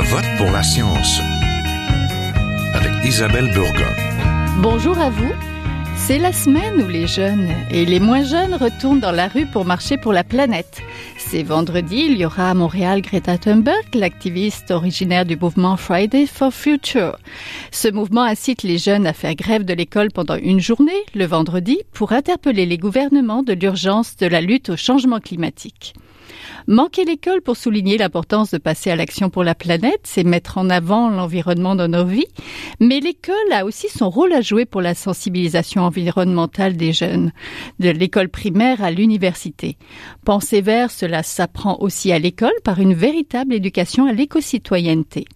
Je 0.00 0.04
vote 0.04 0.36
pour 0.36 0.52
la 0.52 0.62
science 0.62 1.20
avec 2.72 3.04
Isabelle 3.04 3.50
Burgon. 3.52 3.92
Bonjour 4.62 4.96
à 4.96 5.10
vous. 5.10 5.32
C'est 5.96 6.18
la 6.18 6.32
semaine 6.32 6.82
où 6.82 6.86
les 6.86 7.08
jeunes 7.08 7.48
et 7.72 7.84
les 7.84 7.98
moins 7.98 8.22
jeunes 8.22 8.54
retournent 8.54 9.00
dans 9.00 9.10
la 9.10 9.26
rue 9.26 9.46
pour 9.46 9.64
marcher 9.64 9.96
pour 9.96 10.12
la 10.12 10.22
planète. 10.22 10.82
C'est 11.16 11.42
vendredi, 11.42 12.06
il 12.10 12.16
y 12.16 12.24
aura 12.24 12.48
à 12.48 12.54
Montréal 12.54 13.02
Greta 13.02 13.38
Thunberg, 13.38 13.92
l'activiste 13.92 14.70
originaire 14.70 15.26
du 15.26 15.36
mouvement 15.36 15.76
Friday 15.76 16.26
for 16.26 16.54
Future. 16.54 17.18
Ce 17.72 17.88
mouvement 17.88 18.22
incite 18.22 18.62
les 18.62 18.78
jeunes 18.78 19.04
à 19.04 19.12
faire 19.12 19.34
grève 19.34 19.64
de 19.64 19.74
l'école 19.74 20.12
pendant 20.12 20.36
une 20.36 20.60
journée, 20.60 21.02
le 21.16 21.24
vendredi, 21.24 21.80
pour 21.92 22.12
interpeller 22.12 22.66
les 22.66 22.78
gouvernements 22.78 23.42
de 23.42 23.52
l'urgence 23.52 24.16
de 24.16 24.28
la 24.28 24.42
lutte 24.42 24.68
au 24.68 24.76
changement 24.76 25.18
climatique. 25.18 25.94
Manquer 26.66 27.04
l'école 27.04 27.40
pour 27.40 27.56
souligner 27.56 27.98
l'importance 27.98 28.50
de 28.50 28.58
passer 28.58 28.90
à 28.90 28.96
l'action 28.96 29.30
pour 29.30 29.44
la 29.44 29.54
planète, 29.54 30.00
c'est 30.04 30.24
mettre 30.24 30.58
en 30.58 30.70
avant 30.70 31.10
l'environnement 31.10 31.74
dans 31.74 31.88
nos 31.88 32.04
vies, 32.04 32.26
mais 32.80 33.00
l'école 33.00 33.34
a 33.52 33.64
aussi 33.64 33.88
son 33.88 34.10
rôle 34.10 34.32
à 34.32 34.40
jouer 34.40 34.64
pour 34.64 34.80
la 34.80 34.94
sensibilisation 34.94 35.82
environnementale 35.82 36.76
des 36.76 36.92
jeunes, 36.92 37.32
de 37.78 37.90
l'école 37.90 38.28
primaire 38.28 38.82
à 38.82 38.90
l'université. 38.90 39.76
Penser 40.24 40.60
vert, 40.60 40.90
cela 40.90 41.22
s'apprend 41.22 41.78
aussi 41.80 42.12
à 42.12 42.18
l'école 42.18 42.52
par 42.64 42.80
une 42.80 42.94
véritable 42.94 43.54
éducation 43.54 44.06
à 44.06 44.12
l'éco-citoyenneté. 44.12 45.26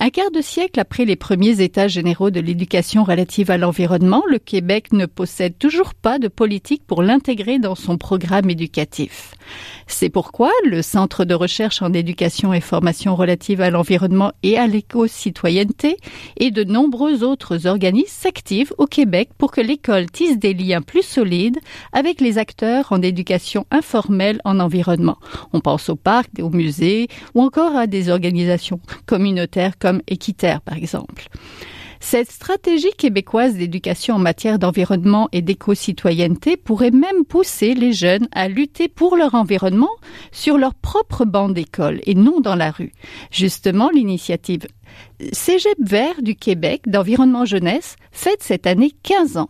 Un 0.00 0.10
quart 0.10 0.32
de 0.32 0.40
siècle 0.40 0.80
après 0.80 1.04
les 1.04 1.14
premiers 1.14 1.62
états 1.62 1.86
généraux 1.86 2.30
de 2.30 2.40
l'éducation 2.40 3.04
relative 3.04 3.52
à 3.52 3.58
l'environnement, 3.58 4.24
le 4.28 4.38
Québec 4.38 4.92
ne 4.92 5.06
possède 5.06 5.56
toujours 5.56 5.94
pas 5.94 6.18
de 6.18 6.26
politique 6.26 6.82
pour 6.84 7.00
l'intégrer 7.00 7.60
dans 7.60 7.76
son 7.76 7.96
programme 7.96 8.50
éducatif. 8.50 9.34
C'est 9.86 10.08
pourquoi 10.08 10.50
le 10.64 10.82
Centre 10.82 11.24
de 11.24 11.34
recherche 11.34 11.80
en 11.80 11.92
éducation 11.92 12.52
et 12.52 12.60
formation 12.60 13.14
relative 13.14 13.60
à 13.60 13.70
l'environnement 13.70 14.32
et 14.42 14.58
à 14.58 14.66
l'éco-citoyenneté 14.66 15.96
et 16.38 16.50
de 16.50 16.64
nombreux 16.64 17.22
autres 17.22 17.66
organismes 17.66 18.08
s'activent 18.08 18.74
au 18.78 18.86
Québec 18.86 19.30
pour 19.38 19.52
que 19.52 19.60
l'école 19.60 20.10
tisse 20.10 20.38
des 20.38 20.54
liens 20.54 20.82
plus 20.82 21.02
solides 21.02 21.60
avec 21.92 22.20
les 22.20 22.38
acteurs 22.38 22.90
en 22.90 23.00
éducation 23.00 23.64
informelle 23.70 24.40
en 24.44 24.58
environnement. 24.58 25.18
On 25.52 25.60
pense 25.60 25.88
aux 25.88 25.96
parcs, 25.96 26.30
aux 26.40 26.50
musées 26.50 27.06
ou 27.34 27.42
encore 27.42 27.76
à 27.76 27.86
des 27.86 28.08
organisations 28.08 28.80
communautaires 29.06 29.78
comme 29.84 30.00
Équiterre 30.06 30.62
par 30.62 30.78
exemple. 30.78 31.28
Cette 32.00 32.30
stratégie 32.30 32.92
québécoise 32.96 33.54
d'éducation 33.54 34.14
en 34.14 34.18
matière 34.18 34.58
d'environnement 34.58 35.28
et 35.32 35.42
d'éco-citoyenneté 35.42 36.56
pourrait 36.56 36.90
même 36.90 37.26
pousser 37.28 37.74
les 37.74 37.92
jeunes 37.92 38.26
à 38.32 38.48
lutter 38.48 38.88
pour 38.88 39.14
leur 39.14 39.34
environnement 39.34 39.90
sur 40.32 40.56
leur 40.56 40.74
propre 40.74 41.26
banc 41.26 41.50
d'école 41.50 42.00
et 42.06 42.14
non 42.14 42.40
dans 42.40 42.56
la 42.56 42.70
rue. 42.70 42.92
Justement, 43.30 43.90
l'initiative 43.90 44.66
Cégep 45.32 45.76
vert 45.78 46.22
du 46.22 46.34
Québec 46.34 46.84
d'environnement 46.86 47.44
jeunesse 47.44 47.96
fête 48.10 48.42
cette 48.42 48.66
année 48.66 48.92
15 49.02 49.36
ans. 49.36 49.48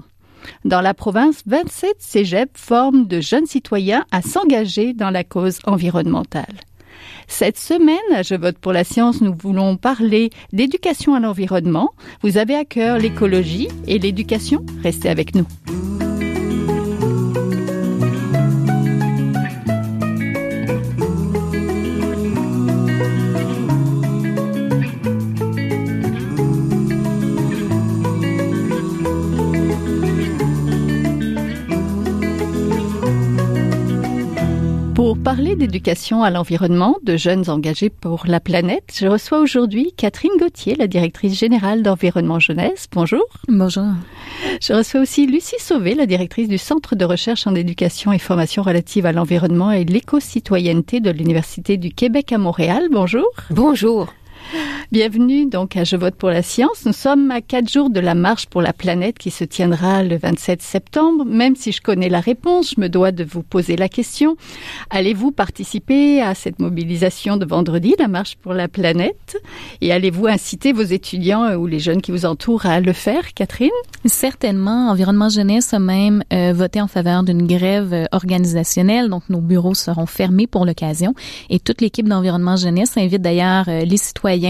Dans 0.64 0.80
la 0.80 0.94
province, 0.94 1.44
27 1.46 1.94
cégeps 2.00 2.60
forment 2.60 3.06
de 3.06 3.20
jeunes 3.20 3.46
citoyens 3.46 4.04
à 4.10 4.20
s'engager 4.20 4.94
dans 4.94 5.10
la 5.10 5.22
cause 5.22 5.60
environnementale. 5.64 6.56
Cette 7.28 7.59
semaine, 7.59 8.23
Je 8.23 8.34
vote 8.34 8.59
pour 8.59 8.73
la 8.73 8.84
science, 8.84 9.20
nous 9.20 9.34
voulons 9.34 9.77
parler 9.77 10.31
d'éducation 10.53 11.14
à 11.14 11.20
l'environnement. 11.20 11.92
Vous 12.23 12.39
avez 12.39 12.55
à 12.55 12.64
cœur 12.64 12.98
l'écologie 12.98 13.69
et 13.87 13.98
l'éducation 13.98 14.64
Restez 14.83 15.09
avec 15.09 15.34
nous. 15.34 15.47
Pour 35.14 35.22
parler 35.22 35.54
d'éducation 35.54 36.25
à 36.25 36.30
l'environnement, 36.30 36.97
de 37.04 37.16
jeunes 37.16 37.48
engagés 37.48 37.88
pour 37.88 38.25
la 38.26 38.41
planète, 38.41 38.92
je 38.92 39.06
reçois 39.06 39.38
aujourd'hui 39.38 39.92
Catherine 39.97 40.32
Gauthier, 40.41 40.75
la 40.75 40.88
directrice 40.88 41.38
générale 41.38 41.84
d'Environnement 41.84 42.41
Jeunesse. 42.41 42.88
Bonjour. 42.91 43.22
Bonjour. 43.47 43.86
Je 44.60 44.72
reçois 44.72 45.00
aussi 45.00 45.28
Lucie 45.28 45.60
Sauvé, 45.60 45.94
la 45.94 46.06
directrice 46.06 46.48
du 46.48 46.58
Centre 46.58 46.97
de 46.97 47.04
recherche 47.04 47.47
en 47.47 47.54
éducation 47.54 48.12
et 48.12 48.19
formation 48.19 48.64
relative 48.64 49.06
à 49.06 49.12
l'environnement 49.12 49.70
et 49.70 49.84
l'éco-citoyenneté 49.84 50.98
de 50.98 51.12
l'Université 51.12 51.76
du 51.76 51.91
Québec 51.91 52.32
à 52.32 52.38
Montréal. 52.38 52.88
Bonjour. 52.91 53.28
Bonjour. 53.50 54.12
Bienvenue 54.92 55.47
donc 55.47 55.76
à 55.76 55.82
Je 55.82 55.97
vote 55.97 56.15
pour 56.15 56.31
la 56.31 56.42
science. 56.42 56.84
Nous 56.87 56.92
sommes 56.92 57.31
à 57.32 57.41
quatre 57.41 57.69
jours 57.69 57.91
de 57.91 57.98
la 57.98 58.15
marche 58.15 58.47
pour 58.47 58.62
la 58.62 58.72
planète 58.72 59.19
qui 59.19 59.32
se 59.32 59.42
tiendra 59.42 60.04
le 60.04 60.16
27 60.16 60.62
septembre. 60.62 61.25
Même 61.25 61.56
si 61.56 61.72
je 61.72 61.82
connais 61.82 62.09
la 62.09 62.20
réponse, 62.20 62.75
je 62.76 62.81
me 62.81 62.88
dois 62.88 63.10
de 63.10 63.25
vous 63.25 63.42
poser 63.42 63.75
la 63.76 63.88
question. 63.88 64.37
Allez-vous 64.91 65.32
participer 65.32 66.22
à 66.22 66.37
cette 66.37 66.60
mobilisation 66.60 67.37
de 67.37 67.44
vendredi, 67.44 67.97
la 67.98 68.06
marche 68.06 68.37
pour 68.37 68.54
la 68.54 68.69
planète? 68.69 69.37
Et 69.81 69.91
allez-vous 69.91 70.28
inciter 70.28 70.72
vos 70.72 70.82
étudiants 70.82 71.54
ou 71.56 71.66
les 71.66 71.81
jeunes 71.81 72.00
qui 72.00 72.12
vous 72.12 72.25
entourent 72.25 72.66
à 72.66 72.78
le 72.78 72.92
faire, 72.92 73.34
Catherine? 73.34 73.71
Certainement. 74.04 74.91
Environnement 74.91 75.28
Jeunesse 75.28 75.75
a 75.75 75.81
même 75.81 76.22
euh, 76.32 76.53
voté 76.54 76.81
en 76.81 76.88
faveur 76.88 77.25
d'une 77.25 77.47
grève 77.47 77.92
euh, 77.92 78.04
organisationnelle. 78.12 79.09
Donc, 79.09 79.25
nos 79.28 79.41
bureaux 79.41 79.75
seront 79.75 80.06
fermés 80.06 80.47
pour 80.47 80.65
l'occasion. 80.66 81.15
Et 81.50 81.59
toute 81.59 81.81
l'équipe 81.81 82.09
d'Environnement 82.09 82.56
Jeunesse 82.56 82.97
invite 82.97 83.22
d'ailleurs 83.22 83.65
euh, 83.69 83.84
les 83.84 83.97
citoyens 83.97 84.44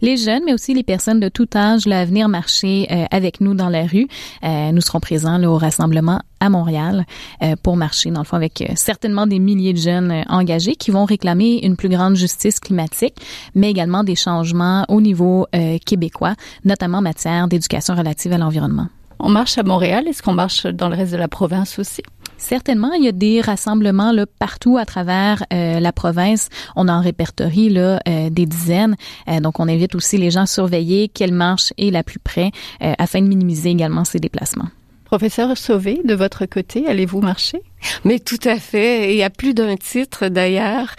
les 0.00 0.16
jeunes, 0.16 0.42
mais 0.44 0.52
aussi 0.52 0.74
les 0.74 0.82
personnes 0.82 1.20
de 1.20 1.28
tout 1.28 1.48
âge 1.54 1.86
là, 1.86 2.00
à 2.00 2.04
venir 2.04 2.28
marcher 2.28 2.86
euh, 2.90 3.04
avec 3.10 3.40
nous 3.40 3.54
dans 3.54 3.68
la 3.68 3.86
rue. 3.86 4.08
Euh, 4.44 4.72
nous 4.72 4.80
serons 4.80 5.00
présents 5.00 5.42
au 5.44 5.56
rassemblement 5.56 6.20
à 6.40 6.50
Montréal 6.50 7.06
euh, 7.42 7.56
pour 7.62 7.76
marcher, 7.76 8.10
dans 8.10 8.20
le 8.20 8.26
fond, 8.26 8.36
avec 8.36 8.64
certainement 8.76 9.26
des 9.26 9.38
milliers 9.38 9.72
de 9.72 9.78
jeunes 9.78 10.24
engagés 10.28 10.76
qui 10.76 10.90
vont 10.90 11.04
réclamer 11.04 11.60
une 11.62 11.76
plus 11.76 11.88
grande 11.88 12.16
justice 12.16 12.60
climatique, 12.60 13.14
mais 13.54 13.70
également 13.70 14.04
des 14.04 14.16
changements 14.16 14.84
au 14.88 15.00
niveau 15.00 15.46
québécois, 15.84 16.34
notamment 16.64 16.98
en 16.98 17.02
matière 17.02 17.48
d'éducation 17.48 17.94
relative 17.94 18.32
à 18.32 18.38
l'environnement. 18.38 18.88
On 19.18 19.30
marche 19.30 19.56
à 19.58 19.62
Montréal. 19.62 20.06
Est-ce 20.08 20.22
qu'on 20.22 20.34
marche 20.34 20.66
dans 20.66 20.88
le 20.88 20.96
reste 20.96 21.12
de 21.12 21.16
la 21.16 21.28
province 21.28 21.78
aussi? 21.78 22.02
Certainement, 22.38 22.92
il 22.92 23.04
y 23.04 23.08
a 23.08 23.12
des 23.12 23.40
rassemblements 23.40 24.12
là, 24.12 24.26
partout 24.26 24.76
à 24.76 24.84
travers 24.84 25.44
euh, 25.52 25.80
la 25.80 25.92
province. 25.92 26.48
On 26.76 26.88
en 26.88 27.00
répertorie 27.00 27.70
là, 27.70 28.00
euh, 28.08 28.30
des 28.30 28.46
dizaines. 28.46 28.96
Euh, 29.28 29.40
donc, 29.40 29.58
on 29.58 29.68
invite 29.68 29.94
aussi 29.94 30.18
les 30.18 30.30
gens 30.30 30.42
à 30.42 30.46
surveiller 30.46 31.08
quelle 31.08 31.32
marche 31.32 31.72
est 31.78 31.90
la 31.90 32.02
plus 32.02 32.18
près 32.18 32.50
afin 32.80 33.20
de 33.20 33.26
minimiser 33.26 33.70
également 33.70 34.04
ces 34.04 34.18
déplacements. 34.18 34.68
Professeur 35.04 35.56
Sauvé, 35.56 36.00
de 36.04 36.14
votre 36.14 36.46
côté, 36.46 36.86
allez-vous 36.86 37.20
marcher? 37.20 37.62
Mais 38.04 38.18
tout 38.18 38.40
à 38.44 38.58
fait. 38.58 39.12
Il 39.12 39.16
y 39.16 39.22
a 39.22 39.30
plus 39.30 39.54
d'un 39.54 39.76
titre 39.76 40.28
d'ailleurs. 40.28 40.94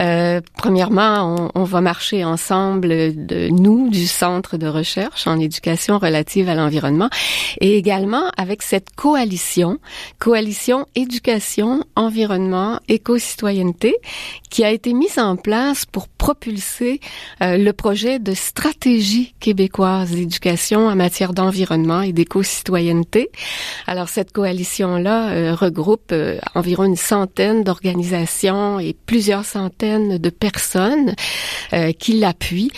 Euh, 0.00 0.40
premièrement, 0.56 1.50
on, 1.54 1.60
on, 1.60 1.64
va 1.64 1.80
marcher 1.80 2.24
ensemble 2.24 2.88
de 2.88 3.48
nous 3.48 3.90
du 3.90 4.06
Centre 4.06 4.56
de 4.56 4.66
recherche 4.66 5.26
en 5.26 5.38
éducation 5.38 5.98
relative 5.98 6.48
à 6.48 6.54
l'environnement 6.54 7.10
et 7.60 7.76
également 7.76 8.30
avec 8.36 8.62
cette 8.62 8.94
coalition, 8.94 9.78
coalition 10.18 10.86
éducation, 10.94 11.84
environnement, 11.96 12.80
éco-citoyenneté, 12.88 13.96
qui 14.50 14.64
a 14.64 14.70
été 14.70 14.92
mise 14.92 15.18
en 15.18 15.36
place 15.36 15.86
pour 15.86 16.08
propulser 16.08 17.00
euh, 17.42 17.56
le 17.56 17.72
projet 17.72 18.18
de 18.18 18.34
stratégie 18.34 19.34
québécoise 19.40 20.10
d'éducation 20.10 20.86
en 20.86 20.96
matière 20.96 21.32
d'environnement 21.32 22.02
et 22.02 22.12
d'éco-citoyenneté. 22.12 23.30
Alors 23.86 24.08
cette 24.08 24.32
coalition-là 24.32 25.30
euh, 25.30 25.54
regroupe 25.54 26.12
euh, 26.18 26.38
environ 26.54 26.84
une 26.84 26.96
centaine 26.96 27.64
d'organisations 27.64 28.78
et 28.78 28.94
plusieurs 28.94 29.44
centaines 29.44 30.18
de 30.18 30.30
personnes 30.30 31.14
euh, 31.72 31.92
qui 31.92 32.14
l'appuient. 32.14 32.72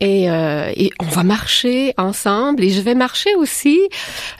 Et, 0.00 0.30
euh, 0.30 0.72
et, 0.76 0.90
on 1.00 1.04
va 1.04 1.22
marcher 1.22 1.94
ensemble 1.96 2.62
et 2.62 2.70
je 2.70 2.80
vais 2.80 2.94
marcher 2.94 3.34
aussi 3.36 3.80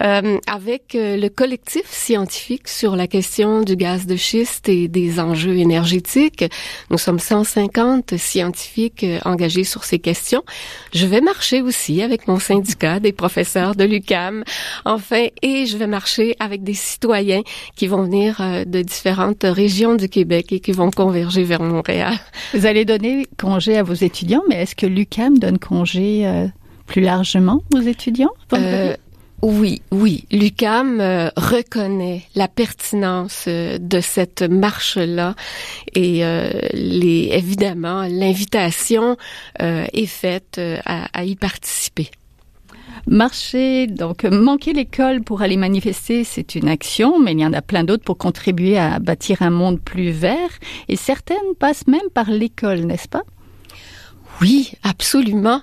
euh, 0.03 0.39
avec 0.47 0.95
euh, 0.95 1.17
le 1.17 1.29
collectif 1.29 1.85
scientifique 1.87 2.69
sur 2.69 2.95
la 2.95 3.07
question 3.07 3.63
du 3.63 3.77
gaz 3.77 4.07
de 4.07 4.17
schiste 4.17 4.69
et 4.69 4.89
des 4.89 5.19
enjeux 5.19 5.57
énergétiques. 5.57 6.45
Nous 6.91 6.99
sommes 6.99 7.19
150 7.19 8.17
scientifiques 8.19 9.05
euh, 9.05 9.19
engagés 9.25 9.65
sur 9.65 9.85
ces 9.85 9.99
questions. 9.99 10.45
Je 10.93 11.07
vais 11.07 11.23
marcher 11.23 11.63
aussi 11.63 12.03
avec 12.03 12.29
mon 12.29 12.39
syndicat 12.39 13.01
des 13.01 13.13
professeurs 13.13 13.75
de 13.75 13.85
l'UCAM, 13.85 14.45
enfin, 14.85 15.29
et 15.41 15.65
je 15.67 15.79
vais 15.79 15.87
marcher 15.87 16.37
avec 16.39 16.65
des 16.65 16.75
citoyens 16.75 17.43
qui 17.77 17.87
vont 17.87 18.03
venir 18.03 18.41
de 18.65 18.83
différentes 18.83 19.45
régions 19.45 19.95
du 19.95 20.09
Québec 20.09 20.53
et 20.53 20.61
qui 20.61 20.73
vont 20.73 20.91
converger 20.91 21.45
vers 21.45 21.63
Montréal. 21.63 22.15
Vous 22.55 22.67
allez 22.67 22.85
donner 22.85 23.27
congé 23.39 23.77
à 23.77 23.83
vos 23.83 23.95
étudiants, 23.95 24.43
mais 24.49 24.63
est-ce 24.63 24.75
que 24.75 24.87
l'UCAM 24.87 25.39
donne 25.39 25.59
congé 25.59 26.27
euh, 26.27 26.47
plus 26.87 27.03
largement 27.03 27.63
aux 27.75 27.81
étudiants 27.81 28.33
euh, 28.55 28.97
Oui, 29.43 29.83
oui. 29.91 30.25
L'UCAM 30.31 31.01
euh, 31.01 31.29
reconnaît 31.37 32.23
la 32.35 32.49
pertinence 32.49 33.45
euh, 33.49 33.79
de 33.79 34.01
cette 34.01 34.43
marche-là 34.43 35.35
et 35.95 36.25
euh, 36.25 36.51
les, 36.73 37.31
évidemment 37.33 38.03
l'invitation 38.09 39.17
est 39.59 40.07
faite 40.07 40.61
à, 40.85 41.09
à, 41.13 41.25
y 41.25 41.35
participer. 41.37 42.11
Marcher, 43.09 43.87
donc 43.87 44.25
manquer 44.25 44.73
l'école 44.73 45.23
pour 45.23 45.41
aller 45.41 45.57
manifester, 45.57 46.25
c'est 46.25 46.57
une 46.57 46.67
action, 46.67 47.21
mais 47.21 47.33
il 47.33 47.39
y 47.39 47.47
en 47.47 47.53
a 47.53 47.63
plein 47.63 47.85
d'autres 47.85 48.03
pour 48.03 48.19
contribuer 48.19 48.79
à 48.79 48.99
bâtir 48.99 49.43
un 49.43 49.51
monde 49.51 49.81
plus 49.81 50.11
vert. 50.11 50.51
Et 50.89 50.97
certaines 50.97 51.55
passent 51.61 51.87
même 51.87 52.11
par 52.13 52.29
l'école, 52.29 52.81
n'est-ce 52.81 53.09
pas? 53.09 53.23
Oui, 54.41 54.73
absolument. 54.83 55.63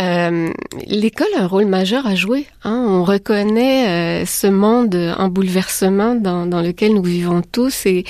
Euh, 0.00 0.50
L'école 0.86 1.26
a 1.36 1.42
un 1.42 1.46
rôle 1.46 1.66
majeur 1.66 2.06
à 2.06 2.14
jouer. 2.14 2.46
Hein. 2.64 2.84
On 2.88 3.04
reconnaît 3.04 4.22
euh, 4.22 4.26
ce 4.26 4.46
monde 4.46 4.94
en 4.94 5.28
bouleversement 5.28 6.14
dans, 6.14 6.46
dans, 6.46 6.62
lequel 6.62 6.94
nous 6.94 7.02
vivons 7.02 7.42
tous 7.42 7.86
et, 7.86 8.04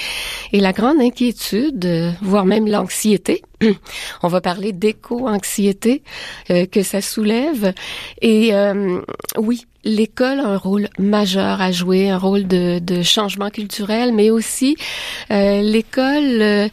et 0.53 0.61
la 0.61 0.73
grande 0.73 1.01
inquiétude, 1.01 2.15
voire 2.23 2.47
même 2.47 2.67
l'anxiété 2.69 3.43
on 4.23 4.29
va 4.29 4.41
parler 4.41 4.73
d'éco-anxiété 4.73 6.03
euh, 6.51 6.67
que 6.67 6.83
ça 6.83 7.01
soulève. 7.01 7.73
Et 8.21 8.55
euh, 8.55 9.01
oui, 9.37 9.67
l'école 9.85 10.41
a 10.41 10.47
un 10.47 10.57
rôle 10.57 10.89
majeur 10.99 11.61
à 11.61 11.73
jouer, 11.73 12.11
un 12.11 12.19
rôle 12.19 12.47
de, 12.47 13.03
changement 13.03 13.51
culturel, 13.51 14.13
mais 14.13 14.31
aussi 14.31 14.77
euh, 15.31 15.61
l'école 15.61 16.71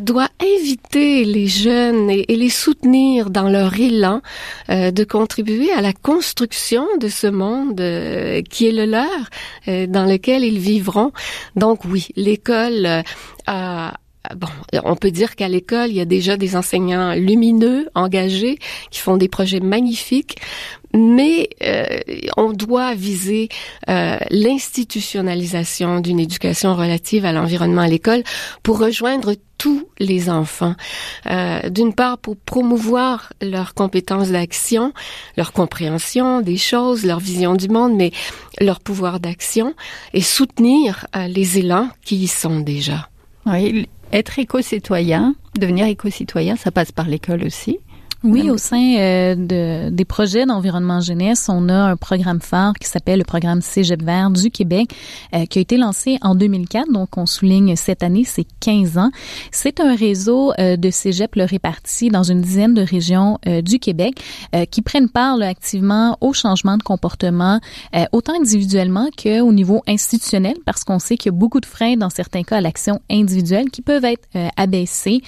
doit 0.00 0.28
inviter 0.40 1.24
les 1.24 1.46
jeunes 1.46 2.10
et, 2.10 2.24
les 2.28 2.48
soutenir 2.48 3.30
dans 3.30 3.48
leur 3.48 3.78
élan 3.78 4.20
de 4.68 5.04
contribuer 5.04 5.70
à 5.72 5.80
la 5.80 5.92
construction 5.92 6.86
de 7.00 7.08
ce 7.08 7.26
monde 7.26 7.82
qui 8.48 8.66
est 8.66 8.72
le 8.72 8.86
leur, 8.86 9.88
dans 9.88 10.04
lequel 10.04 10.44
ils 10.44 10.58
vivront. 10.58 11.12
Donc 11.56 11.84
oui, 11.84 12.08
l'école 12.16 13.02
a 13.46 13.94
bon, 14.36 14.48
on 14.84 14.96
peut 14.96 15.10
dire 15.10 15.36
qu'à 15.36 15.48
l'école, 15.48 15.90
il 15.90 15.96
y 15.96 16.00
a 16.00 16.04
déjà 16.04 16.36
des 16.36 16.56
enseignants 16.56 17.14
lumineux, 17.14 17.88
engagés, 17.94 18.58
qui 18.90 19.00
font 19.00 19.16
des 19.16 19.28
projets 19.28 19.60
magnifiques, 19.60 20.36
mais 20.92 21.48
euh, 21.62 22.00
on 22.36 22.52
doit 22.52 22.94
viser 22.94 23.48
euh, 23.88 24.18
l'institutionnalisation 24.30 26.00
d'une 26.00 26.20
éducation 26.20 26.74
relative 26.74 27.24
à 27.24 27.32
l'environnement 27.32 27.82
à 27.82 27.88
l'école 27.88 28.22
pour 28.62 28.78
rejoindre 28.78 29.34
tous 29.60 29.88
les 29.98 30.30
enfants. 30.30 30.74
Euh, 31.26 31.68
D'une 31.68 31.92
part, 31.92 32.16
pour 32.16 32.36
promouvoir 32.36 33.32
leurs 33.42 33.74
compétences 33.74 34.30
d'action, 34.30 34.94
leur 35.36 35.52
compréhension 35.52 36.40
des 36.40 36.56
choses, 36.56 37.04
leur 37.04 37.20
vision 37.20 37.54
du 37.54 37.68
monde, 37.68 37.94
mais 37.94 38.10
leur 38.58 38.80
pouvoir 38.80 39.20
d'action, 39.20 39.74
et 40.14 40.22
soutenir 40.22 41.06
euh, 41.14 41.26
les 41.26 41.58
élans 41.58 41.90
qui 42.04 42.16
y 42.16 42.26
sont 42.26 42.60
déjà. 42.60 43.10
Oui, 43.44 43.86
être 44.12 44.38
éco-citoyen, 44.38 45.34
devenir 45.58 45.86
éco-citoyen, 45.86 46.56
ça 46.56 46.70
passe 46.70 46.92
par 46.92 47.06
l'école 47.06 47.44
aussi. 47.44 47.78
Oui, 48.22 48.50
au 48.50 48.58
sein 48.58 48.96
euh, 48.98 49.34
de, 49.34 49.88
des 49.88 50.04
projets 50.04 50.44
d'environnement 50.44 51.00
jeunesse, 51.00 51.48
on 51.48 51.70
a 51.70 51.74
un 51.74 51.96
programme 51.96 52.42
phare 52.42 52.74
qui 52.74 52.86
s'appelle 52.86 53.20
le 53.20 53.24
programme 53.24 53.62
Cégep 53.62 54.02
vert 54.02 54.30
du 54.30 54.50
Québec, 54.50 54.94
euh, 55.34 55.46
qui 55.46 55.58
a 55.58 55.62
été 55.62 55.78
lancé 55.78 56.18
en 56.20 56.34
2004. 56.34 56.92
Donc, 56.92 57.16
on 57.16 57.24
souligne 57.24 57.76
cette 57.76 58.02
année, 58.02 58.24
c'est 58.24 58.46
15 58.60 58.98
ans. 58.98 59.10
C'est 59.52 59.80
un 59.80 59.96
réseau 59.96 60.52
euh, 60.58 60.76
de 60.76 60.90
cégep 60.90 61.34
le 61.34 61.44
répartis 61.44 62.10
dans 62.10 62.22
une 62.22 62.42
dizaine 62.42 62.74
de 62.74 62.82
régions 62.82 63.38
du 63.62 63.78
Québec 63.78 64.20
qui 64.70 64.82
prennent 64.82 65.08
part 65.08 65.40
activement 65.40 66.16
au 66.20 66.32
changement 66.32 66.76
de 66.76 66.82
comportement, 66.82 67.60
autant 68.12 68.34
individuellement 68.34 69.08
qu'au 69.16 69.52
niveau 69.52 69.82
institutionnel, 69.86 70.56
parce 70.66 70.84
qu'on 70.84 70.98
sait 70.98 71.16
qu'il 71.16 71.32
y 71.32 71.34
a 71.34 71.38
beaucoup 71.38 71.60
de 71.60 71.66
freins 71.66 71.96
dans 71.96 72.10
certains 72.10 72.42
cas 72.42 72.58
à 72.58 72.60
l'action 72.60 73.00
individuelle 73.10 73.70
qui 73.70 73.82
peuvent 73.82 74.04
être 74.04 74.28
abaissés 74.56 75.22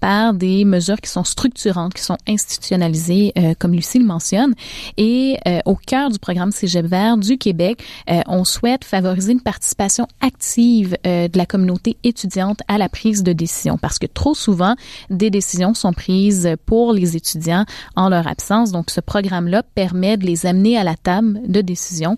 par 0.00 0.34
des 0.34 0.64
mesures 0.64 1.00
qui 1.00 1.10
sont 1.10 1.24
structurantes, 1.24 1.94
qui 1.94 2.02
sont 2.02 2.07
institutionnalisés, 2.26 3.32
euh, 3.36 3.54
comme 3.58 3.72
Lucie 3.72 3.98
le 3.98 4.04
mentionne. 4.04 4.54
Et 4.96 5.36
euh, 5.46 5.60
au 5.64 5.74
cœur 5.74 6.10
du 6.10 6.18
programme 6.18 6.52
Cégep 6.52 6.86
vert 6.86 7.16
du 7.16 7.38
Québec, 7.38 7.82
euh, 8.10 8.20
on 8.26 8.44
souhaite 8.44 8.84
favoriser 8.84 9.32
une 9.32 9.40
participation 9.40 10.06
active 10.20 10.96
de 11.04 11.36
la 11.36 11.46
communauté 11.46 11.96
étudiante 12.04 12.60
à 12.68 12.78
la 12.78 12.88
prise 12.88 13.22
de 13.22 13.32
décision, 13.32 13.78
parce 13.78 13.98
que 13.98 14.06
trop 14.06 14.34
souvent, 14.34 14.74
des 15.10 15.30
décisions 15.30 15.74
sont 15.74 15.92
prises 15.92 16.48
pour 16.66 16.92
les 16.92 17.16
étudiants 17.16 17.64
en 17.96 18.08
leur 18.08 18.26
absence. 18.26 18.72
Donc, 18.72 18.90
ce 18.90 19.00
programme-là 19.00 19.62
permet 19.74 20.16
de 20.16 20.26
les 20.26 20.46
amener 20.46 20.76
à 20.76 20.84
la 20.84 20.94
table 20.96 21.40
de 21.46 21.60
décision 21.60 22.16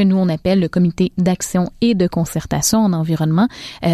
que 0.00 0.04
nous 0.06 0.16
on 0.16 0.28
appelle 0.28 0.60
le 0.60 0.68
comité 0.68 1.12
d'action 1.18 1.70
et 1.80 1.94
de 1.94 2.06
concertation 2.06 2.78
en 2.78 2.92
environnement. 2.92 3.48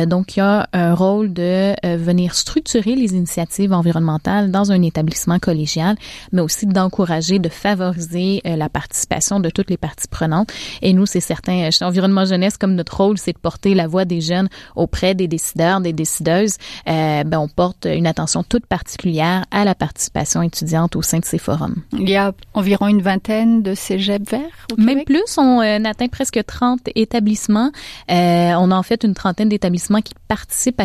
donc, 0.06 0.37
il 0.37 0.41
y 0.41 0.43
a 0.43 0.69
un 0.73 0.94
rôle 0.94 1.32
de 1.32 1.75
venir 1.97 2.35
structurer 2.35 2.94
les 2.94 3.14
initiatives 3.14 3.73
environnementales 3.73 4.50
dans 4.50 4.73
un 4.73 4.82
établissement 4.82 5.38
collégial, 5.38 5.97
mais 6.32 6.43
aussi 6.43 6.67
d'encourager, 6.67 7.38
de 7.38 7.49
favoriser 7.49 8.43
euh, 8.47 8.56
la 8.56 8.69
participation 8.69 9.41
de 9.41 9.50
toutes 9.50 9.70
les 9.70 9.76
parties 9.76 10.08
prenantes. 10.08 10.53
Et 10.82 10.93
nous, 10.93 11.06
c'est 11.06 11.20
certain, 11.20 11.64
euh, 11.64 11.70
chez 11.70 11.85
Environnement 11.85 12.25
Jeunesse, 12.25 12.56
comme 12.56 12.75
notre 12.75 12.97
rôle, 12.97 13.19
c'est 13.19 13.32
de 13.32 13.38
porter 13.38 13.75
la 13.75 13.87
voix 13.87 14.05
des 14.05 14.20
jeunes 14.20 14.49
auprès 14.75 15.14
des 15.14 15.29
décideurs, 15.29 15.81
des 15.81 15.93
décideuses. 15.93 16.56
Euh, 16.88 17.25
ben, 17.25 17.38
on 17.38 17.49
porte 17.49 17.87
une 17.91 18.06
attention 18.06 18.43
toute 18.43 18.67
particulière 18.67 19.44
à 19.50 19.64
la 19.64 19.75
participation 19.75 20.43
étudiante 20.43 20.97
au 20.97 21.02
sein 21.02 21.19
de 21.19 21.25
ces 21.25 21.38
forums. 21.38 21.76
Il 21.93 22.09
y 22.09 22.17
a 22.17 22.32
environ 22.55 22.88
une 22.88 23.02
vingtaine 23.02 23.62
de 23.62 23.75
cégeps 23.75 24.31
verts 24.31 24.67
au 24.73 24.81
Même 24.81 25.05
plus, 25.05 25.38
on 25.38 25.61
atteint 25.96 26.08
presque 26.08 26.40
30 26.44 26.81
établissements. 26.94 27.70
on 28.08 28.70
a 28.70 28.75
en 28.75 28.82
fait 28.82 29.04
une 29.04 29.14
trentaine 29.14 29.48
d'établissements 29.48 30.02
qui 30.02 30.14
participent 30.28 30.82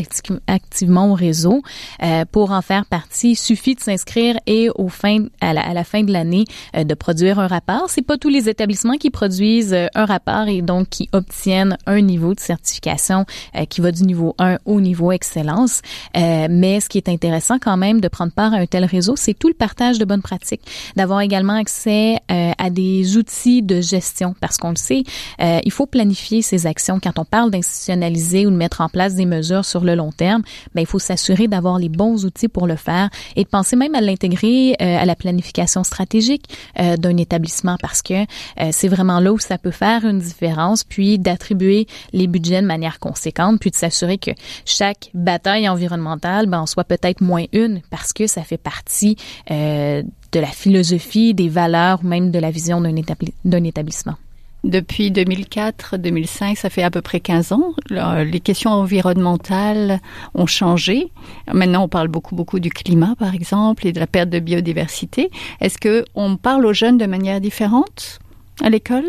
activement 0.47 1.11
au 1.11 1.13
réseau. 1.13 1.61
pour 2.31 2.51
en 2.51 2.61
faire 2.61 2.85
partie, 2.85 3.31
il 3.31 3.35
suffit 3.35 3.75
de 3.75 3.81
s'inscrire 3.81 4.37
et 4.47 4.69
au 4.75 4.87
fin, 4.87 5.25
à 5.41 5.53
la, 5.53 5.83
fin 5.83 6.03
de 6.03 6.11
l'année 6.11 6.45
euh, 6.75 6.83
de 6.83 6.93
produire 6.93 7.39
un 7.39 7.47
rapport. 7.47 7.85
C'est 7.89 8.01
pas 8.01 8.17
tous 8.17 8.29
les 8.29 8.49
établissements 8.49 8.97
qui 8.97 9.09
produisent 9.09 9.73
euh, 9.73 9.87
un 9.95 10.05
rapport 10.05 10.47
et 10.47 10.61
donc 10.61 10.89
qui 10.89 11.09
obtiennent 11.11 11.77
un 11.85 12.01
niveau 12.01 12.33
de 12.33 12.39
certification 12.39 13.25
euh, 13.55 13.65
qui 13.65 13.81
va 13.81 13.91
du 13.91 14.03
niveau 14.03 14.35
1 14.39 14.57
au 14.65 14.81
niveau 14.81 15.11
excellence. 15.11 15.81
mais 16.15 16.79
ce 16.79 16.89
qui 16.89 16.97
est 16.97 17.09
intéressant 17.09 17.57
quand 17.59 17.77
même 17.77 18.01
de 18.01 18.07
prendre 18.07 18.31
part 18.31 18.53
à 18.53 18.57
un 18.57 18.65
tel 18.65 18.85
réseau, 18.85 19.15
c'est 19.15 19.33
tout 19.33 19.47
le 19.47 19.53
partage 19.53 19.97
de 19.97 20.05
bonnes 20.05 20.21
pratiques, 20.21 20.61
d'avoir 20.95 21.21
également 21.21 21.55
accès 21.55 22.17
à 22.27 22.69
des 22.69 23.17
outils 23.17 23.61
de 23.61 23.81
gestion 23.81 24.35
parce 24.39 24.57
qu'on 24.57 24.69
le 24.69 24.75
sait, 24.75 24.90
il 25.39 25.71
faut 25.71 25.85
planifier 25.85 26.41
ses 26.41 26.65
actions 26.65 26.99
quand 27.01 27.19
on 27.19 27.25
parle 27.25 27.51
d'institutionnaliser 27.51 28.45
ou 28.45 28.51
de 28.51 28.55
mettre 28.55 28.81
en 28.81 28.89
place 28.89 29.15
des 29.15 29.25
mesures 29.25 29.65
sur 29.65 29.83
le 29.83 29.95
long 29.95 30.11
terme. 30.11 30.43
Ben 30.75 30.81
il 30.81 30.87
faut 30.87 30.99
s'assurer 30.99 31.47
d'avoir 31.47 31.79
les 31.79 31.89
bons 31.89 32.25
outils 32.25 32.47
pour 32.47 32.67
le 32.67 32.75
faire 32.75 33.09
et 33.35 33.43
de 33.43 33.49
penser 33.49 33.75
même 33.75 33.95
à 33.95 34.01
l'intégrer 34.01 34.75
euh, 34.81 34.97
à 34.97 35.05
la 35.05 35.15
planification 35.15 35.83
stratégique 35.83 36.45
euh, 36.79 36.97
d'un 36.97 37.17
établissement 37.17 37.77
parce 37.81 38.01
que 38.01 38.13
euh, 38.13 38.69
c'est 38.71 38.87
vraiment 38.87 39.19
là 39.19 39.33
où 39.33 39.39
ça 39.39 39.57
peut 39.57 39.71
faire 39.71 40.05
une 40.05 40.19
différence, 40.19 40.83
puis 40.83 41.19
d'attribuer 41.19 41.87
les 42.13 42.27
budgets 42.27 42.61
de 42.61 42.67
manière 42.67 42.99
conséquente, 42.99 43.59
puis 43.59 43.71
de 43.71 43.75
s'assurer 43.75 44.17
que 44.17 44.31
chaque 44.65 45.09
bataille 45.13 45.67
environnementale 45.67 46.47
ben, 46.47 46.61
en 46.61 46.65
soit 46.65 46.83
peut-être 46.83 47.21
moins 47.21 47.45
une 47.53 47.81
parce 47.89 48.13
que 48.13 48.27
ça 48.27 48.43
fait 48.43 48.57
partie 48.57 49.17
de 49.49 50.39
la 50.39 50.47
philosophie, 50.47 51.33
des 51.33 51.49
valeurs 51.49 51.99
ou 52.03 52.07
même 52.07 52.31
de 52.31 52.39
la 52.39 52.51
vision 52.51 52.81
d'un 52.81 53.63
établissement. 53.63 54.15
Depuis 54.63 55.09
2004-2005, 55.09 56.55
ça 56.55 56.69
fait 56.69 56.83
à 56.83 56.91
peu 56.91 57.01
près 57.01 57.19
15 57.19 57.51
ans, 57.51 57.73
les 57.89 58.39
questions 58.39 58.69
environnementales 58.69 59.99
ont 60.35 60.45
changé. 60.45 61.11
Maintenant, 61.51 61.85
on 61.85 61.87
parle 61.87 62.09
beaucoup, 62.09 62.35
beaucoup 62.35 62.59
du 62.59 62.69
climat, 62.69 63.15
par 63.17 63.33
exemple, 63.33 63.87
et 63.87 63.91
de 63.91 63.99
la 63.99 64.05
perte 64.05 64.29
de 64.29 64.39
biodiversité. 64.39 65.31
Est-ce 65.61 65.79
que 65.79 66.05
on 66.13 66.37
parle 66.37 66.65
aux 66.67 66.73
jeunes 66.73 66.99
de 66.99 67.07
manière 67.07 67.41
différente 67.41 68.19
à 68.61 68.69
l'école? 68.69 69.05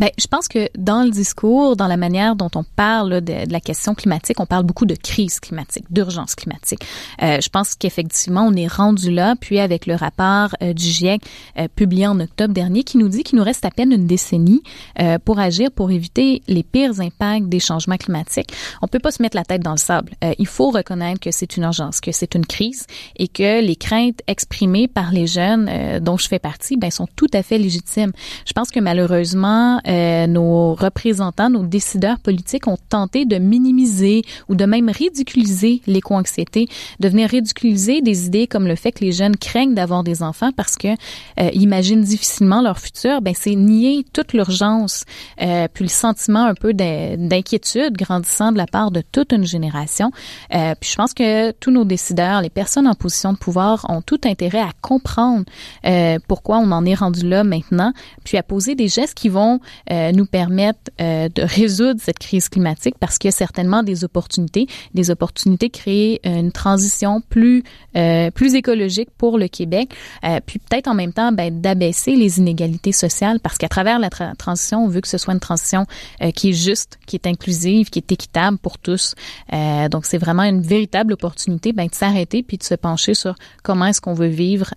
Ben, 0.00 0.08
je 0.18 0.26
pense 0.26 0.48
que 0.48 0.70
dans 0.78 1.02
le 1.02 1.10
discours, 1.10 1.76
dans 1.76 1.86
la 1.86 1.98
manière 1.98 2.34
dont 2.34 2.48
on 2.54 2.64
parle 2.64 3.20
de, 3.20 3.44
de 3.44 3.52
la 3.52 3.60
question 3.60 3.94
climatique, 3.94 4.40
on 4.40 4.46
parle 4.46 4.64
beaucoup 4.64 4.86
de 4.86 4.94
crise 4.94 5.40
climatique, 5.40 5.84
d'urgence 5.90 6.34
climatique. 6.34 6.80
Euh, 7.22 7.38
je 7.42 7.50
pense 7.50 7.74
qu'effectivement, 7.74 8.46
on 8.46 8.54
est 8.54 8.66
rendu 8.66 9.10
là, 9.10 9.34
puis 9.38 9.60
avec 9.60 9.84
le 9.84 9.94
rapport 9.94 10.56
euh, 10.62 10.72
du 10.72 10.86
GIEC 10.86 11.20
euh, 11.58 11.68
publié 11.68 12.06
en 12.06 12.18
octobre 12.18 12.54
dernier, 12.54 12.82
qui 12.82 12.96
nous 12.96 13.08
dit 13.08 13.24
qu'il 13.24 13.36
nous 13.36 13.44
reste 13.44 13.66
à 13.66 13.70
peine 13.70 13.92
une 13.92 14.06
décennie 14.06 14.62
euh, 15.00 15.18
pour 15.22 15.38
agir, 15.38 15.70
pour 15.70 15.90
éviter 15.90 16.40
les 16.48 16.62
pires 16.62 16.98
impacts 17.00 17.50
des 17.50 17.60
changements 17.60 17.98
climatiques. 17.98 18.54
On 18.80 18.88
peut 18.88 19.00
pas 19.00 19.10
se 19.10 19.20
mettre 19.20 19.36
la 19.36 19.44
tête 19.44 19.60
dans 19.60 19.72
le 19.72 19.76
sable. 19.76 20.12
Euh, 20.24 20.32
il 20.38 20.46
faut 20.46 20.70
reconnaître 20.70 21.20
que 21.20 21.30
c'est 21.30 21.58
une 21.58 21.64
urgence, 21.64 22.00
que 22.00 22.10
c'est 22.10 22.34
une 22.34 22.46
crise 22.46 22.86
et 23.18 23.28
que 23.28 23.60
les 23.60 23.76
craintes 23.76 24.22
exprimées 24.26 24.88
par 24.88 25.12
les 25.12 25.26
jeunes 25.26 26.00
dont 26.00 26.16
je 26.16 26.26
fais 26.26 26.38
partie, 26.38 26.78
ben, 26.78 26.90
sont 26.90 27.06
tout 27.16 27.28
à 27.34 27.42
fait 27.42 27.58
légitimes. 27.58 28.12
Je 28.46 28.54
pense 28.54 28.70
que 28.70 28.80
malheureusement, 28.80 29.78
euh, 29.90 30.26
nos 30.26 30.74
représentants, 30.74 31.50
nos 31.50 31.64
décideurs 31.64 32.18
politiques 32.18 32.66
ont 32.68 32.78
tenté 32.88 33.24
de 33.24 33.38
minimiser 33.38 34.22
ou 34.48 34.54
de 34.54 34.64
même 34.64 34.88
ridiculiser 34.88 35.82
l'éco-anxiété, 35.86 36.68
de 37.00 37.08
venir 37.08 37.28
ridiculiser 37.28 38.00
des 38.00 38.26
idées 38.26 38.46
comme 38.46 38.66
le 38.66 38.76
fait 38.76 38.92
que 38.92 39.04
les 39.04 39.12
jeunes 39.12 39.36
craignent 39.36 39.74
d'avoir 39.74 40.04
des 40.04 40.22
enfants 40.22 40.52
parce 40.52 40.76
que 40.76 40.88
euh, 40.88 41.50
imaginent 41.54 42.02
difficilement 42.02 42.62
leur 42.62 42.78
futur. 42.78 43.20
Ben 43.20 43.34
c'est 43.36 43.54
nier 43.54 44.04
toute 44.12 44.32
l'urgence, 44.32 45.04
euh, 45.40 45.68
puis 45.72 45.84
le 45.84 45.90
sentiment 45.90 46.44
un 46.44 46.54
peu 46.54 46.72
d'inquiétude 46.72 47.96
grandissant 47.96 48.52
de 48.52 48.58
la 48.58 48.66
part 48.66 48.90
de 48.90 49.02
toute 49.12 49.32
une 49.32 49.44
génération. 49.44 50.10
Euh, 50.54 50.74
puis 50.78 50.90
je 50.90 50.96
pense 50.96 51.14
que 51.14 51.52
tous 51.52 51.70
nos 51.70 51.84
décideurs, 51.84 52.42
les 52.42 52.50
personnes 52.50 52.86
en 52.86 52.94
position 52.94 53.32
de 53.32 53.38
pouvoir, 53.38 53.86
ont 53.88 54.02
tout 54.02 54.20
intérêt 54.24 54.60
à 54.60 54.70
comprendre 54.80 55.44
euh, 55.86 56.18
pourquoi 56.28 56.58
on 56.58 56.70
en 56.72 56.84
est 56.84 56.94
rendu 56.94 57.28
là 57.28 57.44
maintenant, 57.44 57.92
puis 58.24 58.36
à 58.36 58.42
poser 58.42 58.74
des 58.74 58.88
gestes 58.88 59.14
qui 59.14 59.28
vont 59.28 59.60
euh, 59.90 60.12
nous 60.12 60.26
permettre 60.26 60.90
euh, 61.00 61.28
de 61.28 61.42
résoudre 61.42 62.00
cette 62.00 62.18
crise 62.18 62.48
climatique 62.48 62.94
parce 62.98 63.18
qu'il 63.18 63.28
y 63.28 63.34
a 63.34 63.36
certainement 63.36 63.82
des 63.82 64.04
opportunités, 64.04 64.66
des 64.94 65.10
opportunités 65.10 65.68
de 65.68 65.72
créer 65.72 66.20
une 66.24 66.52
transition 66.52 67.20
plus 67.20 67.62
euh, 67.96 68.30
plus 68.30 68.54
écologique 68.54 69.08
pour 69.18 69.38
le 69.38 69.48
Québec, 69.48 69.92
euh, 70.24 70.40
puis 70.44 70.58
peut-être 70.58 70.88
en 70.88 70.94
même 70.94 71.12
temps 71.12 71.32
ben, 71.32 71.60
d'abaisser 71.60 72.14
les 72.14 72.38
inégalités 72.38 72.92
sociales 72.92 73.40
parce 73.40 73.58
qu'à 73.58 73.68
travers 73.68 73.98
la 73.98 74.10
tra 74.10 74.34
transition, 74.36 74.84
on 74.84 74.88
veut 74.88 75.00
que 75.00 75.08
ce 75.08 75.18
soit 75.18 75.34
une 75.34 75.40
transition 75.40 75.86
euh, 76.22 76.30
qui 76.30 76.50
est 76.50 76.52
juste, 76.52 76.98
qui 77.06 77.16
est 77.16 77.26
inclusive, 77.26 77.90
qui 77.90 77.98
est 77.98 78.12
équitable 78.12 78.58
pour 78.58 78.78
tous. 78.78 79.14
Euh, 79.52 79.88
donc 79.88 80.06
c'est 80.06 80.18
vraiment 80.18 80.44
une 80.44 80.60
véritable 80.60 81.14
opportunité 81.14 81.72
ben, 81.72 81.86
de 81.86 81.94
s'arrêter 81.94 82.42
puis 82.42 82.58
de 82.58 82.62
se 82.62 82.74
pencher 82.74 83.14
sur 83.14 83.34
comment 83.62 83.86
est-ce 83.86 84.00
qu'on 84.00 84.14
veut 84.14 84.28
vivre 84.28 84.72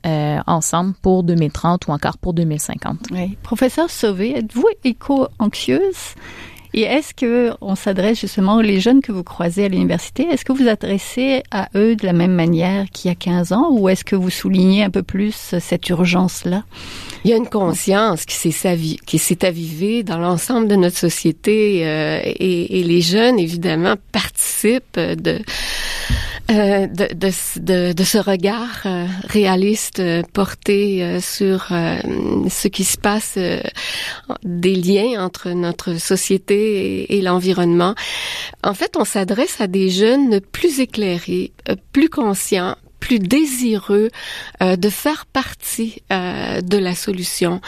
ensemble 0.47 0.93
pour 1.01 1.23
2030 1.23 1.87
ou 1.87 1.91
encore 1.91 2.17
pour 2.17 2.33
2050. 2.33 2.97
Oui. 3.11 3.37
Professeur 3.43 3.89
Sauvé, 3.89 4.37
êtes-vous 4.37 4.67
éco-anxieuse? 4.83 6.15
Et 6.75 6.81
est-ce 6.81 7.13
que 7.13 7.51
on 7.61 7.75
s'adresse 7.75 8.19
justement 8.19 8.55
aux 8.55 8.63
jeunes 8.63 9.01
que 9.01 9.11
vous 9.11 9.23
croisez 9.23 9.65
à 9.65 9.67
l'université 9.67 10.23
Est-ce 10.23 10.43
que 10.43 10.53
vous 10.53 10.67
adressez 10.67 11.43
à 11.51 11.69
eux 11.75 11.95
de 11.95 12.03
la 12.03 12.13
même 12.13 12.33
manière 12.33 12.89
qu'il 12.89 13.09
y 13.09 13.11
a 13.11 13.15
15 13.15 13.51
ans 13.51 13.67
ou 13.71 13.89
est-ce 13.89 14.03
que 14.03 14.15
vous 14.15 14.31
soulignez 14.31 14.83
un 14.83 14.89
peu 14.89 15.03
plus 15.03 15.53
cette 15.59 15.87
urgence-là? 15.89 16.63
Il 17.23 17.29
y 17.29 17.33
a 17.33 17.37
une 17.37 17.47
conscience 17.47 18.25
qui 18.25 19.19
s'est 19.19 19.45
avivée 19.45 20.01
dans 20.01 20.17
l'ensemble 20.17 20.67
de 20.67 20.75
notre 20.75 20.97
société 20.97 21.87
euh, 21.87 22.21
et, 22.23 22.83
les 22.83 23.01
jeunes 23.01 23.39
évidemment 23.39 23.95
participent 24.11 24.99
de 24.99 25.39
euh, 26.51 26.87
de, 26.87 27.13
de, 27.13 27.31
de, 27.61 27.93
de, 27.93 28.03
ce 28.03 28.17
regard 28.17 28.81
euh, 28.85 29.05
réaliste 29.29 29.99
euh, 29.99 30.23
porté 30.33 31.19
sur 31.21 31.67
ce 31.69 32.67
qui 32.67 32.83
se 32.83 32.97
passe, 32.97 33.37
des 34.43 34.75
liens 34.75 35.23
entre 35.23 35.51
notre 35.51 35.93
société 35.95 37.15
et 37.15 37.21
l'environnement. 37.21 37.95
En 38.61 38.73
fait, 38.73 38.97
on 38.97 39.05
s'adresse 39.05 39.61
à 39.61 39.67
des 39.67 39.89
jeunes 39.89 40.41
plus 40.41 40.81
éclairés, 40.81 41.53
plus 41.93 42.09
conscients, 42.09 42.75
plus 43.03 43.19
désireux 43.19 44.09
euh, 44.61 44.77
de 44.77 44.89
faire 44.89 45.25
partie 45.25 46.01
euh, 46.13 46.61
de 46.61 46.77
la 46.77 46.95
solution. 46.95 47.59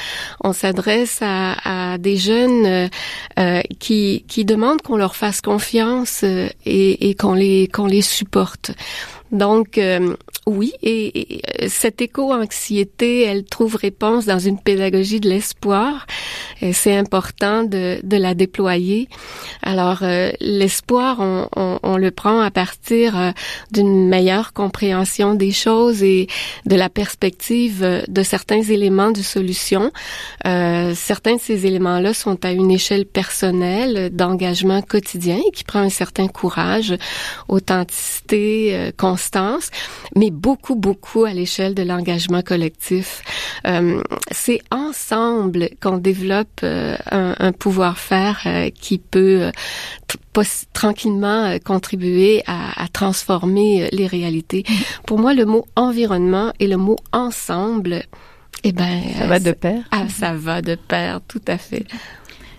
On 0.42 0.54
s'adresse 0.54 1.20
à, 1.22 1.98
des 1.98 2.16
jeunes 2.16 2.90
euh, 3.38 3.62
qui, 3.80 4.24
qui 4.30 4.46
demandent 4.46 4.82
qu'on 4.82 4.96
leur 4.96 5.18
fasse 5.18 5.42
confiance 5.42 6.24
et, 6.24 7.10
et 7.10 7.16
qu'on 7.16 7.34
les 7.34 7.68
qu'on 7.68 7.86
les 7.86 8.02
supporte. 8.02 8.72
Donc, 9.36 9.78
euh, 9.78 10.16
oui, 10.48 10.74
et, 10.84 11.38
et 11.64 11.70
cette 11.70 12.02
éco-anxiété, 12.02 13.24
elle 13.24 13.46
trouve 13.46 13.76
réponse 13.76 14.26
dans 14.26 14.38
une 14.38 14.60
pédagogie 14.60 15.20
de 15.20 15.28
l'espoir. 15.28 16.06
C'est 16.72 16.96
important 16.96 17.64
de, 17.64 18.00
de, 18.04 18.18
la 18.18 18.34
déployer. 18.34 19.10
Alors, 19.62 20.00
euh, 20.04 20.32
l'espoir, 20.40 21.18
on, 21.20 21.50
on, 21.56 21.80
on, 21.84 21.98
le 21.98 22.12
prend 22.12 22.40
à 22.40 22.52
partir 22.52 23.20
euh, 23.20 23.32
d'une 23.72 24.08
meilleure 24.08 24.54
compréhension 24.54 25.34
des 25.34 25.52
choses 25.52 26.02
et 26.02 26.28
de 26.66 26.76
la 26.76 26.90
perspective 26.90 27.84
euh, 27.84 28.02
de 28.08 28.24
certains 28.24 28.62
éléments 28.62 29.12
de 29.12 29.22
solution. 29.22 29.92
Euh, 30.46 30.94
certains 30.96 31.36
de 31.36 31.42
ces 31.42 31.66
éléments-là 31.66 32.14
sont 32.14 32.46
à 32.46 32.52
une 32.52 32.72
échelle 32.72 33.06
personnelle 33.06 34.12
d'engagement 34.16 34.82
quotidien 34.82 35.40
qui 35.54 35.64
prend 35.64 35.80
un 35.80 35.90
certain 35.90 36.28
courage, 36.28 36.96
authenticité, 37.50 38.92
mais 40.16 40.32
beaucoup, 40.32 40.76
beaucoup 40.76 41.26
à 41.26 41.34
l'échelle 41.34 41.76
de 41.76 41.84
l'engagement 41.84 42.42
collectif. 42.42 43.22
Euh, 43.66 44.02
c'est 44.32 44.62
ensemble 44.72 45.70
qu'on 45.82 45.98
développe 45.98 46.62
euh, 46.64 46.96
un, 47.12 47.36
un 47.40 47.52
pouvoir-faire 47.52 48.42
euh, 48.46 48.70
qui 48.70 48.98
peut 49.00 49.52
tranquillement 50.74 51.58
contribuer 51.64 52.44
à, 52.46 52.84
à, 52.84 52.88
transformer 52.88 53.90
les 53.92 54.08
réalités. 54.08 54.64
Pour 55.08 55.20
moi, 55.20 55.34
le 55.34 55.46
mot 55.46 55.66
environnement 55.76 56.52
et 56.60 56.68
le 56.68 56.78
mot 56.78 56.98
ensemble, 57.12 58.04
eh 58.64 58.72
ben, 58.72 59.02
ça 59.18 59.28
va 59.28 59.40
de 59.40 59.52
pair. 59.52 59.84
Ah, 59.92 60.08
ça 60.10 60.34
va 60.34 60.62
de 60.62 60.76
pair, 60.76 61.22
tout 61.28 61.42
à 61.48 61.58
fait. 61.58 61.86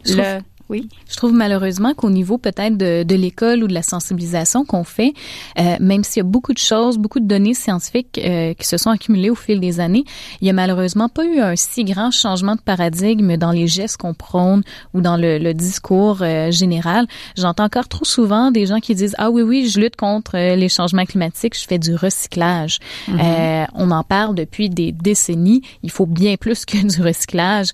Le 0.06 0.40
oui. 0.68 0.88
Je 1.08 1.16
trouve 1.16 1.32
malheureusement 1.32 1.94
qu'au 1.94 2.10
niveau 2.10 2.38
peut-être 2.38 2.76
de, 2.76 3.04
de 3.04 3.14
l'école 3.14 3.62
ou 3.62 3.68
de 3.68 3.74
la 3.74 3.82
sensibilisation 3.82 4.64
qu'on 4.64 4.82
fait, 4.82 5.12
euh, 5.58 5.76
même 5.80 6.02
s'il 6.02 6.18
y 6.18 6.26
a 6.26 6.28
beaucoup 6.28 6.52
de 6.52 6.58
choses, 6.58 6.98
beaucoup 6.98 7.20
de 7.20 7.26
données 7.26 7.54
scientifiques 7.54 8.18
euh, 8.18 8.52
qui 8.54 8.66
se 8.66 8.76
sont 8.76 8.90
accumulées 8.90 9.30
au 9.30 9.36
fil 9.36 9.60
des 9.60 9.78
années, 9.78 10.04
il 10.40 10.46
y 10.46 10.50
a 10.50 10.52
malheureusement 10.52 11.08
pas 11.08 11.24
eu 11.24 11.38
un 11.38 11.54
si 11.54 11.84
grand 11.84 12.10
changement 12.10 12.56
de 12.56 12.60
paradigme 12.60 13.36
dans 13.36 13.52
les 13.52 13.68
gestes 13.68 13.96
qu'on 13.98 14.14
prône 14.14 14.62
ou 14.92 15.00
dans 15.00 15.16
le, 15.16 15.38
le 15.38 15.54
discours 15.54 16.18
euh, 16.22 16.50
général. 16.50 17.06
J'entends 17.36 17.64
encore 17.64 17.88
trop 17.88 18.04
souvent 18.04 18.50
des 18.50 18.66
gens 18.66 18.80
qui 18.80 18.94
disent 18.94 19.14
ah 19.18 19.30
oui 19.30 19.42
oui 19.42 19.68
je 19.68 19.78
lutte 19.78 19.96
contre 19.96 20.36
euh, 20.36 20.56
les 20.56 20.68
changements 20.68 21.04
climatiques, 21.04 21.56
je 21.58 21.66
fais 21.66 21.78
du 21.78 21.94
recyclage. 21.94 22.78
Mm 23.08 23.16
-hmm. 23.16 23.66
on 23.74 23.90
en 23.90 24.02
parle 24.02 24.34
depuis 24.34 24.68
des 24.68 24.90
décennies. 24.92 25.62
Il 25.82 25.90
faut 25.90 26.06
bien 26.06 26.36
plus 26.36 26.64
que 26.64 26.78
du 26.92 27.02
recyclage 27.02 27.68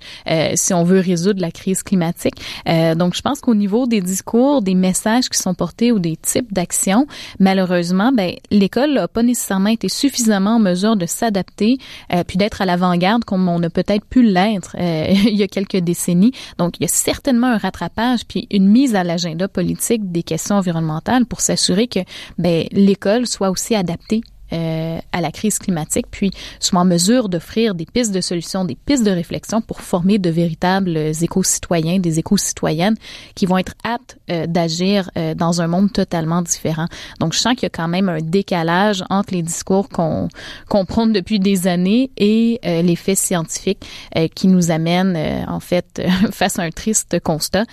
si 0.54 0.74
on 0.74 0.84
veut 0.84 1.00
résoudre 1.00 1.40
la 1.40 1.50
crise 1.50 1.82
climatique. 1.82 2.38
Euh, 2.68 2.81
donc, 2.94 3.14
je 3.14 3.22
pense 3.22 3.40
qu'au 3.40 3.54
niveau 3.54 3.86
des 3.86 4.00
discours, 4.00 4.62
des 4.62 4.74
messages 4.74 5.28
qui 5.28 5.38
sont 5.38 5.54
portés 5.54 5.92
ou 5.92 5.98
des 5.98 6.16
types 6.16 6.52
d'actions, 6.52 7.06
malheureusement, 7.38 8.12
ben, 8.12 8.34
l'école 8.50 8.94
n'a 8.94 9.08
pas 9.08 9.22
nécessairement 9.22 9.70
été 9.70 9.88
suffisamment 9.88 10.56
en 10.56 10.58
mesure 10.58 10.96
de 10.96 11.06
s'adapter 11.06 11.78
euh, 12.12 12.24
puis 12.26 12.38
d'être 12.38 12.62
à 12.62 12.66
l'avant-garde 12.66 13.24
comme 13.24 13.48
on 13.48 13.62
a 13.62 13.70
peut-être 13.70 14.04
pu 14.04 14.22
l'être 14.22 14.76
euh, 14.78 15.06
il 15.26 15.36
y 15.36 15.42
a 15.42 15.48
quelques 15.48 15.78
décennies. 15.78 16.32
Donc, 16.58 16.78
il 16.78 16.82
y 16.82 16.86
a 16.86 16.88
certainement 16.88 17.48
un 17.48 17.58
rattrapage 17.58 18.26
puis 18.26 18.46
une 18.50 18.68
mise 18.68 18.94
à 18.94 19.04
l'agenda 19.04 19.48
politique 19.48 20.10
des 20.10 20.22
questions 20.22 20.56
environnementales 20.56 21.26
pour 21.26 21.40
s'assurer 21.40 21.86
que 21.86 22.00
ben, 22.38 22.66
l'école 22.72 23.26
soit 23.26 23.50
aussi 23.50 23.74
adaptée 23.74 24.22
euh, 24.52 24.98
à 25.12 25.20
la 25.20 25.30
crise 25.30 25.58
climatique, 25.58 26.06
puis 26.10 26.30
soit 26.60 26.80
en 26.80 26.84
mesure 26.84 27.28
d'offrir 27.28 27.74
des 27.74 27.86
pistes 27.86 28.12
de 28.12 28.20
solutions, 28.20 28.64
des 28.64 28.76
pistes 28.76 29.04
de 29.04 29.10
réflexion 29.10 29.60
pour 29.60 29.80
former 29.80 30.18
de 30.18 30.30
véritables 30.30 30.96
éco-citoyens, 31.20 31.98
des 31.98 32.18
éco-citoyennes 32.18 32.96
qui 33.34 33.46
vont 33.46 33.58
être 33.58 33.74
aptes 33.84 34.18
euh, 34.30 34.46
d'agir 34.46 35.10
euh, 35.16 35.34
dans 35.34 35.60
un 35.60 35.66
monde 35.66 35.92
totalement 35.92 36.42
différent. 36.42 36.86
Donc, 37.20 37.32
je 37.32 37.38
sens 37.38 37.54
qu'il 37.54 37.64
y 37.64 37.66
a 37.66 37.70
quand 37.70 37.88
même 37.88 38.08
un 38.08 38.20
décalage 38.20 39.04
entre 39.10 39.34
les 39.34 39.42
discours 39.42 39.88
qu'on 39.88 40.28
qu'on 40.68 40.84
prône 40.84 41.12
depuis 41.12 41.38
des 41.38 41.66
années 41.66 42.10
et 42.16 42.60
euh, 42.64 42.82
les 42.82 42.96
faits 42.96 43.18
scientifiques 43.18 43.86
euh, 44.16 44.28
qui 44.28 44.48
nous 44.48 44.70
amènent, 44.70 45.16
euh, 45.16 45.44
en 45.46 45.60
fait, 45.60 46.02
face 46.32 46.58
à 46.58 46.62
un 46.62 46.70
triste 46.70 47.20
constat 47.20 47.64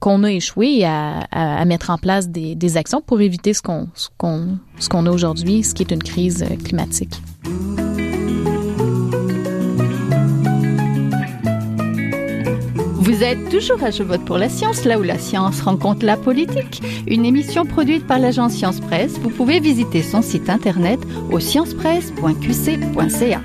qu'on 0.00 0.24
a 0.24 0.30
échoué 0.30 0.84
à, 0.84 1.26
à, 1.30 1.60
à, 1.60 1.64
mettre 1.64 1.90
en 1.90 1.98
place 1.98 2.28
des, 2.28 2.54
des 2.54 2.76
actions 2.76 3.00
pour 3.00 3.20
éviter 3.20 3.54
ce 3.54 3.62
qu'on 3.62 3.88
qu'on 4.18 4.58
ce 4.78 4.88
qu'on 4.88 5.06
a 5.06 5.10
aujourd'hui, 5.10 5.62
ce 5.62 5.74
qui 5.74 5.82
est 5.82 5.92
une 5.92 6.02
crise 6.02 6.44
climatique. 6.64 7.20
Vous 13.14 13.22
êtes 13.22 13.48
toujours 13.48 13.82
à 13.84 13.90
Je 13.90 14.02
vote 14.02 14.24
pour 14.24 14.38
la 14.38 14.48
science, 14.48 14.84
là 14.84 14.98
où 14.98 15.02
la 15.02 15.18
science 15.18 15.60
rencontre 15.60 16.04
la 16.04 16.16
politique. 16.16 16.82
Une 17.06 17.24
émission 17.24 17.64
produite 17.64 18.04
par 18.06 18.18
l'agence 18.18 18.54
Science 18.54 18.80
Presse. 18.80 19.20
Vous 19.20 19.30
pouvez 19.30 19.60
visiter 19.60 20.02
son 20.02 20.20
site 20.20 20.50
internet 20.50 20.98
au 21.30 21.38
sciencepresse.qc.ca. 21.38 23.40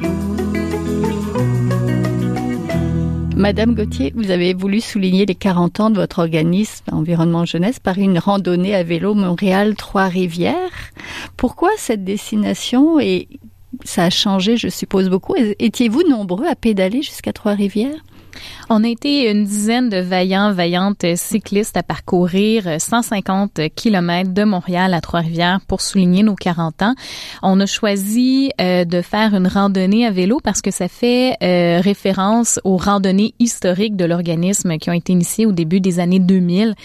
Madame 3.40 3.74
Gauthier, 3.74 4.12
vous 4.18 4.32
avez 4.32 4.54
voulu 4.54 4.82
souligner 4.82 5.26
les 5.26 5.34
40 5.34 5.80
ans 5.80 5.90
de 5.90 5.96
votre 5.96 6.20
organisme 6.20 6.84
Environnement 6.92 7.46
Jeunesse 7.46 7.80
par 7.80 7.98
une 7.98 8.20
randonnée 8.20 8.76
à 8.76 8.84
vélo 8.84 9.14
Montréal-Trois-Rivières. 9.14 10.89
Pourquoi 11.40 11.70
cette 11.78 12.04
destination 12.04 13.00
et 13.00 13.30
ça 13.86 14.04
a 14.04 14.10
changé, 14.10 14.58
je 14.58 14.68
suppose, 14.68 15.08
beaucoup? 15.08 15.36
Étiez-vous 15.38 16.04
nombreux 16.04 16.46
à 16.46 16.54
pédaler 16.54 17.02
jusqu'à 17.02 17.32
Trois-Rivières? 17.32 18.04
On 18.70 18.84
a 18.84 18.88
été 18.88 19.30
une 19.30 19.46
dizaine 19.46 19.90
de 19.90 19.98
vaillants, 19.98 20.54
vaillantes 20.54 21.06
cyclistes 21.16 21.78
à 21.78 21.84
parcourir 21.84 22.80
150 22.80 23.70
kilomètres 23.76 24.34
de 24.34 24.44
Montréal 24.44 24.94
à 24.94 25.02
Trois-Rivières 25.02 25.60
pour 25.68 25.82
souligner 25.82 26.24
nos 26.24 26.36
40 26.36 26.82
ans. 26.82 26.96
On 27.42 27.60
a 27.60 27.66
choisi 27.66 28.52
euh, 28.62 28.86
de 28.86 29.02
faire 29.02 29.36
une 29.36 29.48
randonnée 29.48 30.06
à 30.06 30.12
vélo 30.12 30.40
parce 30.44 30.62
que 30.62 30.72
ça 30.72 30.88
fait 30.88 31.36
euh, 31.42 31.82
référence 31.82 32.60
aux 32.64 32.78
randonnées 32.78 33.34
historiques 33.40 33.96
de 33.96 34.06
l'organisme 34.06 34.78
qui 34.78 34.90
ont 34.90 34.94
été 34.94 35.14
initiées 35.14 35.46
au 35.46 35.52
début 35.52 35.80
des 35.80 36.00
années 36.00 36.20
2000, 36.20 36.76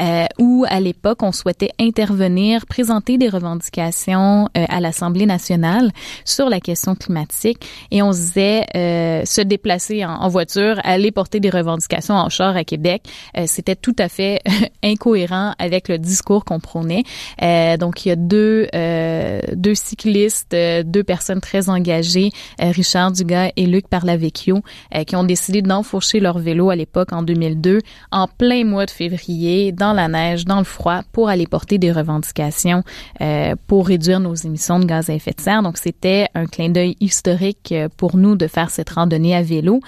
euh, 0.00 0.24
où 0.38 0.64
à 0.68 0.80
l'époque 0.80 1.22
on 1.22 1.32
souhaitait 1.32 1.70
intervenir, 1.78 2.66
présenter 2.66 3.18
des 3.18 3.28
revendications 3.28 4.48
à 4.54 4.80
l'Assemblée 4.80 5.26
nationale 5.26 5.90
sur 6.24 6.48
la 6.48 6.60
question 6.60 6.94
climatique 6.94 7.66
et 7.90 8.02
on 8.02 8.12
se 8.12 8.18
disait 8.18 8.66
se 9.24 9.40
déplacer 9.40 10.04
en, 10.04 10.28
voiture, 10.28 10.80
porter 11.10 11.40
des 11.40 11.50
revendications 11.50 12.14
en 12.14 12.28
char 12.28 12.56
à 12.56 12.64
Québec, 12.64 13.02
euh, 13.36 13.44
c'était 13.46 13.76
tout 13.76 13.96
à 13.98 14.08
fait 14.08 14.40
incohérent 14.82 15.54
avec 15.58 15.88
le 15.88 15.98
discours 15.98 16.44
qu'on 16.44 16.60
prônait. 16.60 17.04
Euh, 17.42 17.76
donc, 17.76 18.04
il 18.04 18.10
y 18.10 18.12
a 18.12 18.16
deux, 18.16 18.68
euh, 18.74 19.40
deux 19.54 19.74
cyclistes, 19.74 20.54
deux 20.84 21.04
personnes 21.04 21.40
très 21.40 21.68
engagées, 21.68 22.30
Richard 22.58 23.12
Dugas 23.12 23.50
et 23.56 23.66
Luc 23.66 23.88
Parlavecchio, 23.88 24.62
qui 25.06 25.16
ont 25.16 25.24
décidé 25.24 25.62
d'enfourcher 25.62 26.20
leur 26.20 26.38
vélo 26.38 26.70
à 26.70 26.76
l'époque 26.76 27.12
en 27.12 27.22
2002, 27.22 27.80
en 28.12 28.28
plein 28.28 28.64
mois 28.64 28.86
de 28.86 28.90
février, 28.90 29.72
dans 29.72 29.92
la 29.92 30.08
neige, 30.08 30.44
dans 30.44 30.58
le 30.58 30.64
froid, 30.64 31.00
pour 31.12 31.28
aller 31.28 31.46
porter 31.46 31.78
des 31.78 31.92
revendications 31.92 32.82
pour 33.66 33.86
réduire 33.86 34.20
nos 34.20 34.34
émissions 34.34 34.78
de 34.80 34.84
gaz 34.84 35.08
à 35.10 35.14
effet 35.14 35.32
de 35.32 35.40
serre. 35.40 35.62
Donc, 35.62 35.78
c'était 35.78 36.28
un 36.34 36.46
clin 36.46 36.68
d'œil 36.68 36.96
historique 37.00 37.74
pour 37.96 38.16
nous 38.16 38.36
de 38.36 38.46
faire 38.46 38.70
cette 38.70 38.90
randonnée 38.90 39.34
à 39.34 39.42
vélo. 39.42 39.80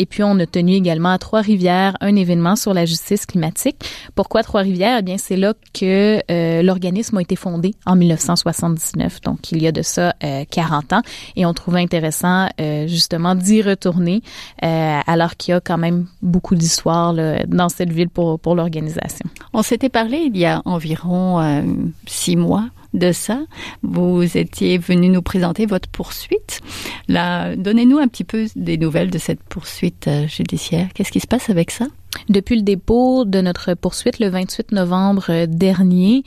Et 0.00 0.06
puis, 0.06 0.22
on 0.22 0.38
a 0.38 0.46
tenu 0.46 0.72
également 0.72 1.10
à 1.10 1.18
Trois-Rivières 1.18 1.94
un 2.00 2.16
événement 2.16 2.56
sur 2.56 2.72
la 2.72 2.86
justice 2.86 3.26
climatique. 3.26 3.76
Pourquoi 4.14 4.42
Trois-Rivières? 4.42 4.96
Eh 5.00 5.02
bien, 5.02 5.18
c'est 5.18 5.36
là 5.36 5.52
que 5.74 6.22
euh, 6.30 6.62
l'organisme 6.62 7.18
a 7.18 7.20
été 7.20 7.36
fondé 7.36 7.74
en 7.84 7.96
1979, 7.96 9.20
donc 9.20 9.52
il 9.52 9.62
y 9.62 9.66
a 9.66 9.72
de 9.72 9.82
ça 9.82 10.14
40 10.50 10.92
euh, 10.92 10.96
ans. 10.96 11.02
Et 11.36 11.44
on 11.44 11.52
trouvait 11.52 11.82
intéressant 11.82 12.48
euh, 12.58 12.86
justement 12.86 13.34
d'y 13.34 13.60
retourner 13.60 14.22
alors 14.62 15.36
qu'il 15.36 15.52
y 15.52 15.54
a 15.54 15.60
quand 15.60 15.76
même 15.76 16.06
beaucoup 16.22 16.54
d'histoire 16.54 17.12
dans 17.46 17.68
cette 17.68 17.92
ville 17.92 18.08
pour, 18.08 18.40
pour 18.40 18.54
l'organisation. 18.54 19.28
On 19.52 19.60
s'était 19.60 19.90
parlé 19.90 20.30
il 20.32 20.36
y 20.38 20.46
a 20.46 20.62
environ 20.64 21.62
six 22.06 22.36
mois 22.36 22.64
de 22.94 23.12
ça. 23.12 23.40
Vous 23.82 24.36
étiez 24.36 24.78
venu 24.78 25.08
nous 25.08 25.22
présenter 25.22 25.66
votre 25.66 25.88
poursuite. 25.88 26.60
Là, 27.08 27.56
donnez-nous 27.56 27.98
un 27.98 28.08
petit 28.08 28.24
peu 28.24 28.46
des 28.56 28.78
nouvelles 28.78 29.10
de 29.10 29.18
cette 29.18 29.42
poursuite 29.42 30.08
euh, 30.08 30.26
judiciaire. 30.26 30.88
Qu'est-ce 30.94 31.12
qui 31.12 31.20
se 31.20 31.26
passe 31.26 31.50
avec 31.50 31.70
ça? 31.70 31.86
Depuis 32.28 32.56
le 32.56 32.62
dépôt 32.62 33.24
de 33.24 33.40
notre 33.40 33.74
poursuite 33.74 34.18
le 34.18 34.28
28 34.28 34.72
novembre 34.72 35.46
dernier, 35.46 36.24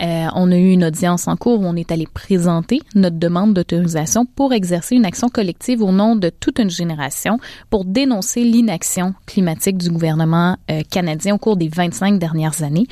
euh, 0.00 0.26
on 0.34 0.50
a 0.50 0.56
eu 0.56 0.70
une 0.70 0.84
audience 0.84 1.28
en 1.28 1.36
cours 1.36 1.60
où 1.60 1.66
on 1.66 1.76
est 1.76 1.92
allé 1.92 2.06
présenter 2.12 2.80
notre 2.94 3.18
demande 3.18 3.52
d'autorisation 3.52 4.24
pour 4.24 4.52
exercer 4.54 4.96
une 4.96 5.04
action 5.04 5.28
collective 5.28 5.82
au 5.82 5.92
nom 5.92 6.16
de 6.16 6.30
toute 6.30 6.58
une 6.58 6.70
génération 6.70 7.38
pour 7.68 7.84
dénoncer 7.84 8.42
l'inaction 8.42 9.14
climatique 9.26 9.76
du 9.76 9.90
gouvernement 9.90 10.56
euh, 10.70 10.80
canadien 10.90 11.34
au 11.34 11.38
cours 11.38 11.56
des 11.56 11.68
25 11.68 12.18
dernières 12.18 12.62
années. 12.62 12.86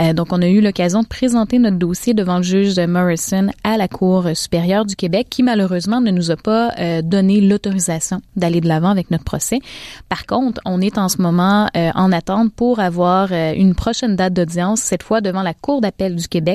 Euh, 0.00 0.14
donc, 0.14 0.32
on 0.32 0.40
a 0.40 0.46
eu 0.46 0.60
l'occasion 0.60 1.02
de 1.02 1.06
présenter 1.06 1.58
notre 1.58 1.76
dossier 1.76 2.14
devant 2.14 2.38
le 2.38 2.42
juge 2.42 2.78
Morrison 2.78 3.48
à 3.62 3.76
la 3.76 3.88
Cour 3.88 4.28
supérieure 4.34 4.86
du 4.86 4.96
Québec 4.96 5.26
qui 5.28 5.42
malheureusement 5.42 6.00
ne 6.00 6.10
nous 6.10 6.30
a 6.30 6.36
pas 6.36 6.70
donné 7.02 7.40
l'autorisation 7.40 8.20
d'aller 8.36 8.60
de 8.60 8.68
l'avant 8.68 8.90
avec 8.90 9.10
notre 9.10 9.24
procès. 9.24 9.60
Par 10.08 10.26
contre, 10.26 10.60
on 10.64 10.80
est 10.80 10.98
en 10.98 11.08
ce 11.08 11.20
moment 11.20 11.68
en 11.74 12.12
attente 12.12 12.52
pour 12.52 12.80
avoir 12.80 13.32
une 13.32 13.74
prochaine 13.74 14.16
date 14.16 14.34
d'audience, 14.34 14.80
cette 14.80 15.02
fois 15.02 15.20
devant 15.20 15.42
la 15.42 15.54
Cour 15.54 15.80
d'appel 15.80 16.16
du 16.16 16.28
Québec 16.28 16.45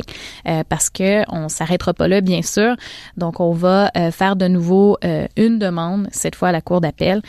euh, 0.48 0.64
parce 0.68 0.90
que 0.90 1.24
on 1.32 1.50
s'arrêtera 1.50 1.94
pas 1.94 2.08
là, 2.08 2.22
bien 2.22 2.42
sûr. 2.42 2.76
Donc, 3.18 3.40
on 3.40 3.52
va 3.52 3.92
euh, 3.98 4.12
faire 4.12 4.36
de 4.36 4.48
nouveau 4.48 4.98
euh, 5.04 5.28
une 5.38 5.60
demande, 5.60 6.08
cette 6.12 6.36
fois 6.36 6.50
à 6.50 6.52
la 6.52 6.62
Cour 6.62 6.82
d'appel. 6.82 7.22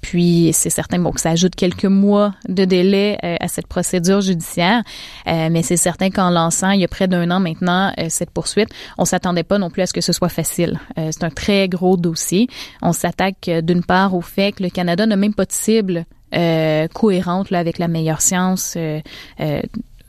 Puis 0.00 0.52
c'est 0.54 0.70
certain 0.70 0.98
bon, 0.98 1.10
que 1.10 1.20
ça 1.20 1.30
ajoute 1.30 1.54
quelques 1.54 1.84
mois 1.84 2.34
de 2.48 2.64
délai 2.64 3.18
à 3.22 3.48
cette 3.48 3.66
procédure 3.66 4.22
judiciaire, 4.22 4.82
mais 5.26 5.62
c'est 5.62 5.76
certain 5.76 6.08
qu'en 6.08 6.30
lançant 6.30 6.70
il 6.70 6.80
y 6.80 6.84
a 6.84 6.88
près 6.88 7.06
d'un 7.06 7.30
an 7.30 7.38
maintenant 7.38 7.92
cette 8.08 8.30
poursuite, 8.30 8.70
on 8.96 9.04
s'attendait 9.04 9.42
pas 9.42 9.58
non 9.58 9.68
plus 9.68 9.82
à 9.82 9.86
ce 9.86 9.92
que 9.92 10.00
ce 10.00 10.14
soit 10.14 10.30
facile. 10.30 10.80
c'est 10.96 11.22
un 11.22 11.28
très 11.28 11.68
gros 11.68 11.98
dossier. 11.98 12.48
On 12.80 12.92
s'attaque 12.92 13.50
d'une 13.62 13.84
part 13.84 14.14
au 14.14 14.22
fait 14.22 14.52
que 14.52 14.62
le 14.62 14.70
Canada 14.70 15.04
n'a 15.04 15.16
même 15.16 15.34
pas 15.34 15.44
de 15.44 15.52
cible 15.52 16.06
cohérente 16.94 17.50
là, 17.50 17.58
avec 17.58 17.76
la 17.76 17.88
meilleure 17.88 18.22
science 18.22 18.78
euh, 19.40 19.62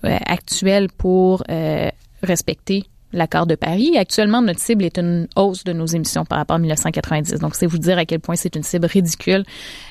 actuelle 0.04 0.90
pour 0.90 1.44
euh, 1.50 1.90
respecter 2.24 2.86
l'accord 3.14 3.46
de 3.46 3.56
Paris. 3.56 3.98
Actuellement, 3.98 4.42
notre 4.42 4.60
cible 4.60 4.84
est 4.84 4.98
une 4.98 5.28
hausse 5.36 5.64
de 5.64 5.74
nos 5.74 5.86
émissions 5.86 6.26
par 6.26 6.38
rapport 6.38 6.56
à 6.56 6.60
1990. 6.60 7.40
Donc, 7.40 7.56
c'est 7.56 7.66
vous 7.66 7.78
dire 7.78 7.98
à 7.98 8.06
quel 8.06 8.20
point 8.20 8.36
c'est 8.36 8.56
une 8.56 8.64
cible 8.64 8.86
ridicule, 8.86 9.44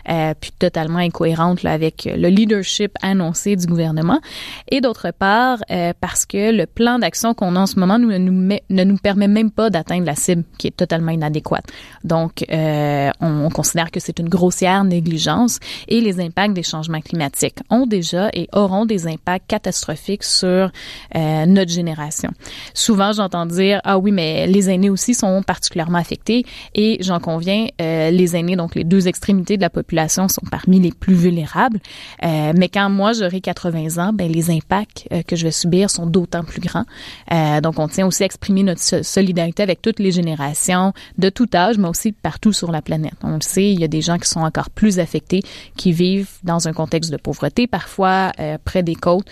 euh, 0.08 0.34
puis 0.40 0.52
totalement 0.58 0.98
incohérente 0.98 1.62
là, 1.62 1.72
avec 1.72 2.08
le 2.12 2.28
leadership 2.28 2.92
annoncé 3.02 3.56
du 3.56 3.66
gouvernement. 3.66 4.20
Et 4.70 4.80
d'autre 4.80 5.10
part, 5.10 5.58
euh, 5.70 5.92
parce 6.00 6.26
que 6.26 6.52
le 6.52 6.66
plan 6.66 6.98
d'action 6.98 7.34
qu'on 7.34 7.56
a 7.56 7.60
en 7.60 7.66
ce 7.66 7.78
moment 7.78 7.98
ne 7.98 8.84
nous 8.84 8.96
permet 8.98 9.28
même 9.28 9.50
pas 9.50 9.70
d'atteindre 9.70 10.06
la 10.06 10.14
cible 10.14 10.44
qui 10.58 10.68
est 10.68 10.76
totalement 10.76 11.12
inadéquate. 11.12 11.66
Donc, 12.04 12.44
euh, 12.50 13.10
on, 13.20 13.44
on, 13.44 13.50
considère 13.50 13.90
que 13.90 14.00
c'est 14.00 14.18
une 14.18 14.28
grossière 14.28 14.84
négligence 14.84 15.58
et 15.88 16.00
les 16.00 16.20
impacts 16.20 16.54
des 16.54 16.62
changements 16.62 17.00
climatiques 17.00 17.58
ont 17.68 17.86
déjà 17.86 18.30
et 18.32 18.48
auront 18.52 18.86
des 18.86 19.06
impacts 19.06 19.46
catastrophiques 19.48 20.24
sur 20.24 20.70
euh, 21.16 21.46
notre 21.46 21.70
génération. 21.70 22.30
Souvent, 22.74 23.09
j'entends 23.12 23.46
dire 23.46 23.80
ah 23.84 23.98
oui, 23.98 24.12
mais 24.12 24.46
les 24.46 24.70
aînés 24.70 24.90
aussi 24.90 25.14
sont 25.14 25.42
particulièrement 25.42 25.98
affectés 25.98 26.44
et 26.74 26.98
j'en 27.00 27.20
conviens, 27.20 27.66
euh, 27.80 28.10
les 28.10 28.36
aînés, 28.36 28.56
donc 28.56 28.74
les 28.74 28.84
deux 28.84 29.08
extrémités 29.08 29.56
de 29.56 29.62
la 29.62 29.70
population, 29.70 30.28
sont 30.28 30.42
parmi 30.50 30.80
les 30.80 30.92
plus 30.92 31.14
vulnérables. 31.14 31.78
Euh, 32.24 32.52
mais 32.56 32.68
quand 32.68 32.90
moi 32.90 33.12
j'aurai 33.12 33.40
80 33.40 33.98
ans, 33.98 34.12
ben 34.12 34.30
les 34.30 34.50
impacts 34.50 35.08
euh, 35.12 35.22
que 35.22 35.36
je 35.36 35.44
vais 35.44 35.50
subir 35.50 35.90
sont 35.90 36.06
d'autant 36.06 36.44
plus 36.44 36.60
grands. 36.60 36.84
donc 37.62 37.78
on 37.78 37.88
tient 37.88 38.06
aussi 38.06 38.22
à 38.22 38.26
exprimer 38.26 38.62
notre 38.62 39.04
solidarité 39.04 39.62
avec 39.62 39.82
toutes 39.82 39.98
les 39.98 40.12
générations 40.12 40.92
de 41.18 41.28
tout 41.28 41.48
âge, 41.54 41.78
mais 41.78 41.88
aussi 41.88 42.12
partout 42.12 42.52
sur 42.52 42.70
la 42.72 42.82
planète. 42.82 43.14
On 43.22 43.34
le 43.34 43.40
sait, 43.40 43.72
il 43.72 43.80
y 43.80 43.84
a 43.84 43.88
des 43.88 44.00
gens 44.00 44.18
qui 44.18 44.28
sont 44.28 44.40
encore 44.40 44.70
plus 44.70 44.98
affectés, 44.98 45.42
qui 45.76 45.92
vivent 45.92 46.30
dans 46.42 46.68
un 46.68 46.72
contexte 46.72 47.10
de 47.10 47.16
pauvreté, 47.16 47.66
parfois 47.66 48.32
près 48.64 48.82
des 48.82 48.94
côtes, 48.94 49.26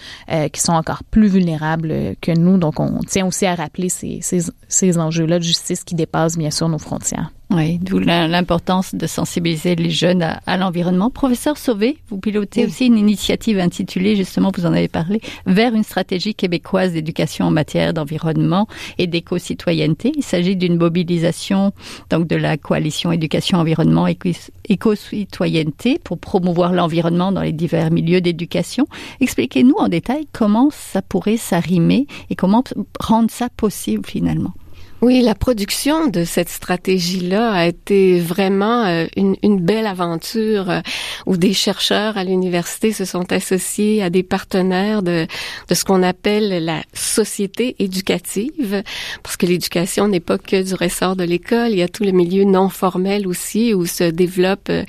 qui 0.53 0.61
sont 0.61 0.73
encore 0.73 1.05
plus 1.05 1.29
vulnérables 1.29 2.14
que 2.21 2.33
nous. 2.33 2.59
Donc 2.59 2.81
on 2.81 3.01
tient 3.01 3.27
aussi 3.27 3.47
à 3.47 3.55
rappeler 3.68 3.90
ces, 3.90 4.20
ces, 4.22 4.50
ces 4.66 4.98
enjeux-là 4.98 5.38
de 5.38 5.44
justice 5.44 5.85
qui 5.85 5.94
dépassent 5.94 6.38
bien 6.38 6.50
sûr 6.50 6.68
nos 6.68 6.78
frontières. 6.78 7.31
Oui, 7.50 7.78
d'où 7.78 7.98
l'importance 7.98 8.94
de 8.94 9.06
sensibiliser 9.06 9.74
les 9.74 9.88
jeunes 9.88 10.22
à, 10.22 10.56
l'environnement. 10.58 11.08
Professeur 11.08 11.56
Sauvé, 11.56 11.96
vous 12.11 12.18
pilotez 12.18 12.66
aussi 12.66 12.87
une 12.87 12.98
initiative 12.98 13.58
intitulée, 13.58 14.16
justement, 14.16 14.52
vous 14.54 14.66
en 14.66 14.74
avez 14.74 14.88
parlé, 14.88 15.22
vers 15.46 15.74
une 15.74 15.82
stratégie 15.82 16.34
québécoise 16.34 16.92
d'éducation 16.92 17.46
en 17.46 17.50
matière 17.50 17.94
d'environnement 17.94 18.68
et 18.98 19.06
d'éco-citoyenneté. 19.06 20.12
Il 20.14 20.22
s'agit 20.22 20.56
d'une 20.56 20.76
mobilisation 20.76 21.72
donc 22.11 22.26
de 22.26 22.37
la 22.37 22.58
coalition 22.58 23.12
éducation 23.12 23.56
environnement 23.56 24.06
éco-citoyenneté 24.06 25.98
pour 26.04 26.18
promouvoir 26.18 26.74
l'environnement 26.74 27.32
dans 27.32 27.42
les 27.42 27.52
divers 27.52 27.90
milieux 27.90 28.20
d'éducation. 28.20 28.87
Expliquez-nous 29.22 29.76
en 29.76 29.88
détail 29.88 30.28
comment 30.32 30.68
ça 30.70 31.00
pourrait 31.00 31.38
s'arrimer 31.38 32.08
et 32.28 32.37
comment 32.37 32.62
rendre 33.00 33.30
ça 33.30 33.48
possible 33.48 34.04
finalement. 34.06 34.52
Oui, 35.00 35.22
la 35.22 35.37
production 35.37 36.08
de 36.08 36.24
cette 36.24 36.48
stratégie-là 36.48 37.52
a 37.52 37.66
été 37.66 38.18
vraiment 38.18 38.84
euh, 38.84 39.06
une, 39.16 39.61
belle 39.61 39.87
aventure 39.87 40.70
euh, 40.70 40.80
où 41.24 41.37
des 41.37 41.52
chercheurs 41.52 42.18
à 42.18 42.24
l'université 42.24 42.92
se 42.92 43.04
sont 43.04 43.32
associés 43.32 44.02
à 44.02 44.11
des 44.11 44.24
partenaires 44.24 45.04
de, 45.04 45.28
ce 45.72 45.84
qu'on 45.84 46.02
appelle 46.02 46.64
la 46.64 46.82
société 46.94 47.76
éducative, 47.78 48.82
parce 49.22 49.37
que 49.37 49.46
l'éducation 49.46 50.08
n'est 50.08 50.18
pas 50.18 50.37
que 50.37 50.64
du 50.64 50.74
ressort 50.74 51.14
de 51.14 51.22
l'école, 51.22 51.70
il 51.70 51.78
y 51.78 51.82
a 51.82 51.88
tout 51.88 52.02
le 52.02 52.11
milieu 52.11 52.42
non 52.42 52.68
formel 52.68 53.28
aussi 53.28 53.74
où 53.74 53.87
se 53.87 54.02
développe 54.02 54.68
euh, 54.68 54.82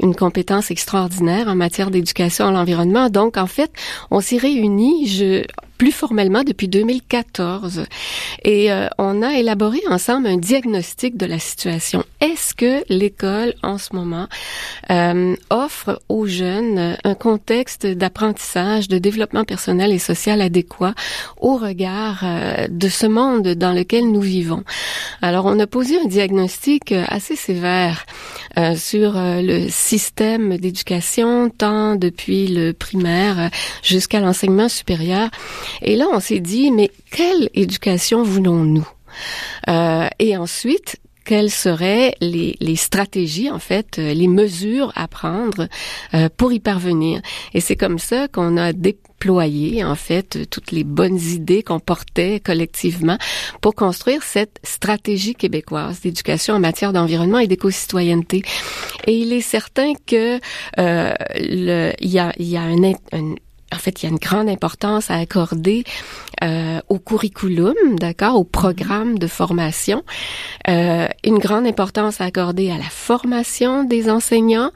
une 0.00 0.14
compétence 0.14 0.70
extraordinaire 0.70 1.48
en 1.48 1.54
matière 1.54 1.90
d'éducation 1.90 2.46
à 2.48 2.52
l'environnement. 2.52 3.08
Donc, 3.08 3.38
en 3.38 3.46
fait, 3.46 3.72
on 4.10 4.20
s'est 4.20 4.36
réunis, 4.36 5.06
plus 5.78 5.92
formellement 5.92 6.44
depuis 6.44 6.68
2014. 6.68 7.84
Et 8.44 8.72
euh, 8.72 8.88
on 8.98 9.22
a 9.22 9.38
élaboré 9.38 9.80
ensemble 9.88 10.26
un 10.26 10.36
diagnostic 10.36 11.16
de 11.16 11.26
la 11.26 11.38
situation. 11.38 12.04
Est-ce 12.20 12.54
que 12.54 12.84
l'école 12.88 13.54
en 13.62 13.78
ce 13.78 13.94
moment 13.94 14.28
euh, 14.90 15.34
offre 15.50 16.00
aux 16.08 16.26
jeunes 16.26 16.96
un 17.04 17.14
contexte 17.14 17.86
d'apprentissage, 17.86 18.88
de 18.88 18.98
développement 18.98 19.44
personnel 19.44 19.92
et 19.92 19.98
social 19.98 20.40
adéquat 20.40 20.94
au 21.40 21.56
regard 21.56 22.20
euh, 22.22 22.66
de 22.68 22.88
ce 22.88 23.06
monde 23.06 23.48
dans 23.48 23.72
lequel 23.72 24.10
nous 24.10 24.20
vivons? 24.20 24.64
Alors, 25.22 25.46
on 25.46 25.58
a 25.58 25.66
posé 25.66 25.98
un 25.98 26.06
diagnostic 26.06 26.92
assez 26.92 27.36
sévère 27.36 28.06
euh, 28.58 28.76
sur 28.76 29.14
le 29.16 29.68
système 29.68 30.56
d'éducation, 30.56 31.50
tant 31.50 31.96
depuis 31.96 32.46
le 32.46 32.72
primaire 32.72 33.50
jusqu'à 33.82 34.20
l'enseignement 34.20 34.68
supérieur. 34.68 35.30
Et 35.82 35.96
là, 35.96 36.06
on 36.12 36.20
s'est 36.20 36.40
dit, 36.40 36.70
mais 36.70 36.90
quelle 37.10 37.50
éducation 37.54 38.22
voulons-nous? 38.22 38.88
Euh, 39.68 40.08
et 40.18 40.36
ensuite, 40.36 40.98
quelles 41.24 41.50
seraient 41.50 42.14
les, 42.20 42.56
les, 42.60 42.76
stratégies, 42.76 43.50
en 43.50 43.58
fait, 43.58 43.98
euh, 43.98 44.12
les 44.12 44.28
mesures 44.28 44.92
à 44.94 45.08
prendre 45.08 45.68
euh, 46.12 46.28
pour 46.36 46.52
y 46.52 46.60
parvenir? 46.60 47.22
Et 47.54 47.60
c'est 47.60 47.76
comme 47.76 47.98
ça 47.98 48.28
qu'on 48.28 48.56
a 48.56 48.72
déployé, 48.72 49.82
en 49.84 49.94
fait, 49.94 50.48
toutes 50.50 50.70
les 50.70 50.84
bonnes 50.84 51.18
idées 51.18 51.62
qu'on 51.62 51.80
portait 51.80 52.40
collectivement 52.40 53.16
pour 53.62 53.74
construire 53.74 54.22
cette 54.22 54.58
stratégie 54.62 55.34
québécoise 55.34 56.00
d'éducation 56.00 56.54
en 56.54 56.60
matière 56.60 56.92
d'environnement 56.92 57.38
et 57.38 57.46
d'éco-citoyenneté. 57.46 58.42
Et 59.06 59.16
il 59.16 59.32
est 59.32 59.40
certain 59.40 59.94
que 60.06 60.38
euh, 60.78 61.14
le, 61.36 61.92
il 62.00 62.10
y 62.10 62.18
a, 62.18 62.32
il 62.38 62.48
y 62.48 62.56
a 62.58 62.62
un, 62.62 62.92
un 63.12 63.34
en 63.74 63.78
fait, 63.78 64.02
il 64.02 64.06
y 64.06 64.08
a 64.08 64.12
une 64.12 64.18
grande 64.18 64.48
importance 64.48 65.10
à 65.10 65.16
accorder 65.16 65.84
euh, 66.42 66.80
au 66.88 66.98
curriculum, 66.98 67.74
d'accord, 67.98 68.36
au 68.36 68.44
programme 68.44 69.18
de 69.18 69.26
formation, 69.26 70.02
euh, 70.68 71.08
une 71.24 71.38
grande 71.38 71.66
importance 71.66 72.20
à 72.20 72.24
accorder 72.24 72.70
à 72.70 72.78
la 72.78 72.84
formation 72.84 73.84
des 73.84 74.10
enseignants, 74.10 74.70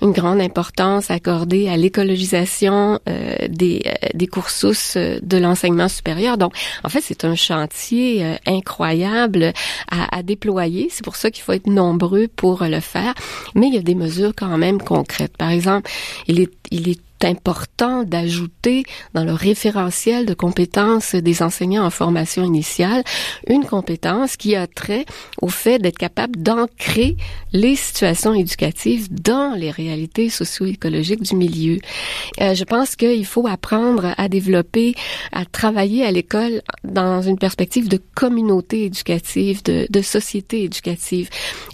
une 0.00 0.12
grande 0.12 0.40
importance 0.40 1.10
à 1.10 1.14
accorder 1.14 1.68
à 1.68 1.76
l'écologisation 1.76 3.00
euh, 3.08 3.36
des, 3.48 3.82
euh, 3.86 4.08
des 4.14 4.26
cursus 4.26 4.96
de 4.96 5.36
l'enseignement 5.38 5.88
supérieur. 5.88 6.38
Donc, 6.38 6.54
en 6.84 6.88
fait, 6.88 7.00
c'est 7.00 7.24
un 7.24 7.34
chantier 7.34 8.24
euh, 8.24 8.34
incroyable 8.46 9.52
à, 9.90 10.18
à 10.18 10.22
déployer. 10.22 10.88
C'est 10.90 11.04
pour 11.04 11.16
ça 11.16 11.30
qu'il 11.30 11.42
faut 11.42 11.52
être 11.52 11.66
nombreux 11.66 12.28
pour 12.28 12.64
le 12.64 12.80
faire. 12.80 13.14
Mais 13.54 13.68
il 13.68 13.74
y 13.74 13.78
a 13.78 13.82
des 13.82 13.94
mesures 13.94 14.32
quand 14.36 14.58
même 14.58 14.80
concrètes. 14.80 15.36
Par 15.36 15.50
exemple, 15.50 15.90
il 16.26 16.40
est, 16.40 16.52
il 16.70 16.88
est 16.88 17.00
important 17.24 18.04
d'ajouter 18.04 18.84
dans 19.14 19.24
le 19.24 19.32
référentiel 19.32 20.26
de 20.26 20.34
compétences 20.34 21.14
des 21.14 21.42
enseignants 21.42 21.84
en 21.84 21.90
formation 21.90 22.44
initiale 22.44 23.02
une 23.48 23.64
compétence 23.64 24.36
qui 24.36 24.54
a 24.56 24.66
trait 24.66 25.04
au 25.40 25.48
fait 25.48 25.78
d'être 25.78 25.98
capable 25.98 26.40
d'ancrer 26.42 27.16
les 27.52 27.76
situations 27.76 28.34
éducatives 28.34 29.08
dans 29.12 29.54
les 29.56 29.70
réalités 29.70 30.28
socio-écologiques 30.28 31.22
du 31.22 31.36
milieu. 31.36 31.78
Euh, 32.40 32.54
je 32.54 32.64
pense 32.64 32.96
qu'il 32.96 33.26
faut 33.26 33.46
apprendre 33.46 34.14
à 34.16 34.28
développer, 34.28 34.94
à 35.32 35.44
travailler 35.44 36.04
à 36.04 36.10
l'école 36.10 36.62
dans 36.84 37.22
une 37.22 37.38
perspective 37.38 37.88
de 37.88 38.00
communauté 38.14 38.84
éducative, 38.84 39.62
de, 39.62 40.02
société 40.02 40.64
éducative. 40.64 41.28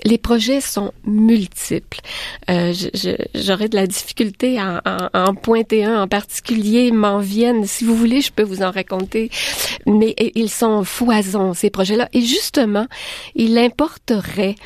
Les 0.04 0.18
projets 0.18 0.60
sont 0.60 0.92
multiples. 1.04 2.00
Euh, 2.50 2.74
J'aurais 3.34 3.68
de 3.68 3.76
la 3.76 3.86
difficulté 3.86 4.58
à, 4.58 4.82
à 4.84 5.28
en 5.28 5.34
pointer 5.38 5.84
un 5.84 6.02
en 6.02 6.08
particulier 6.08 6.90
m'en 6.92 7.18
viennent. 7.18 7.66
Si 7.66 7.84
vous 7.84 7.94
voulez, 7.94 8.20
je 8.20 8.32
peux 8.32 8.42
vous 8.42 8.62
en 8.62 8.70
raconter. 8.70 9.30
Mais 9.86 10.14
ils 10.34 10.50
sont 10.50 10.84
foisons, 10.84 11.54
ces 11.54 11.70
projets-là. 11.70 12.08
Et 12.12 12.20
justement, 12.20 12.86
il 13.34 13.56
importerait 13.58 14.56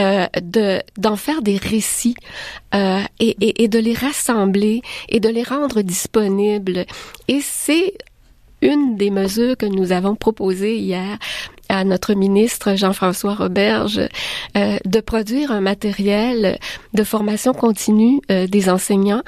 euh, 0.00 0.26
de 0.42 0.80
d'en 0.96 1.16
faire 1.16 1.42
des 1.42 1.56
récits 1.56 2.16
euh, 2.74 3.00
et, 3.20 3.36
et, 3.40 3.64
et 3.64 3.68
de 3.68 3.78
les 3.78 3.94
rassembler 3.94 4.80
et 5.08 5.20
de 5.20 5.28
les 5.28 5.42
rendre 5.42 5.82
disponibles. 5.82 6.86
Et 7.28 7.40
c'est 7.42 7.94
une 8.62 8.96
des 8.96 9.10
mesures 9.10 9.56
que 9.56 9.66
nous 9.66 9.92
avons 9.92 10.14
proposées 10.14 10.78
hier 10.78 11.18
à 11.72 11.84
notre 11.84 12.12
ministre 12.12 12.74
Jean-François 12.76 13.34
Roberge 13.34 13.98
euh, 14.56 14.76
de 14.84 15.00
produire 15.00 15.50
un 15.50 15.62
matériel 15.62 16.58
de 16.92 17.02
formation 17.02 17.54
continue 17.54 18.20
euh, 18.30 18.46
des 18.46 18.68
enseignants 18.68 19.22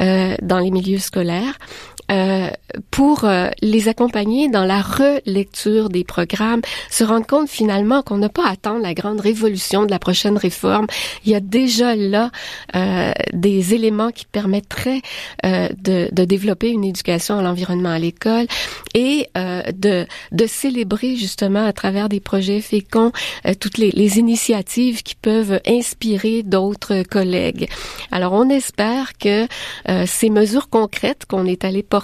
euh, 0.00 0.36
dans 0.40 0.60
les 0.60 0.70
milieux 0.70 1.00
scolaires 1.00 1.58
euh, 2.10 2.48
pour 2.90 3.24
euh, 3.24 3.48
les 3.60 3.88
accompagner 3.88 4.48
dans 4.48 4.64
la 4.64 4.80
relecture 4.80 5.90
des 5.90 6.04
programmes, 6.04 6.62
se 6.90 7.04
rendre 7.04 7.26
compte 7.26 7.48
finalement 7.48 8.02
qu'on 8.02 8.16
n'a 8.16 8.30
pas 8.30 8.46
à 8.46 8.52
attendre 8.52 8.80
la 8.80 8.94
grande 8.94 9.20
révolution 9.20 9.84
de 9.84 9.90
la 9.90 9.98
prochaine 9.98 10.38
réforme. 10.38 10.86
Il 11.24 11.32
y 11.32 11.34
a 11.34 11.40
déjà 11.40 11.94
là 11.96 12.30
euh, 12.74 13.12
des 13.32 13.74
éléments 13.74 14.10
qui 14.10 14.24
permettraient 14.24 15.02
euh, 15.44 15.68
de, 15.82 16.08
de, 16.12 16.24
développer 16.24 16.70
une 16.70 16.84
éducation 16.84 17.38
à 17.38 17.42
l'environnement 17.42 17.90
à 17.90 17.98
l'école 17.98 18.46
et 18.94 19.28
de, 19.34 20.06
de 20.32 20.46
célébrer 20.46 21.16
justement 21.16 21.64
à 21.64 21.72
travers 21.72 22.08
des 22.08 22.20
projets 22.20 22.60
féconds 22.60 23.12
toutes 23.60 23.78
les, 23.78 23.90
les 23.90 24.18
initiatives 24.18 25.02
qui 25.02 25.14
peuvent 25.14 25.60
inspirer 25.66 26.42
d'autres 26.42 27.02
collègues. 27.02 27.68
Alors 28.10 28.32
on 28.32 28.48
espère 28.50 29.16
que 29.18 29.46
ces 30.06 30.30
mesures 30.30 30.68
concrètes 30.68 31.24
qu'on 31.26 31.46
est 31.46 31.64
allé 31.64 31.82
porter 31.82 31.97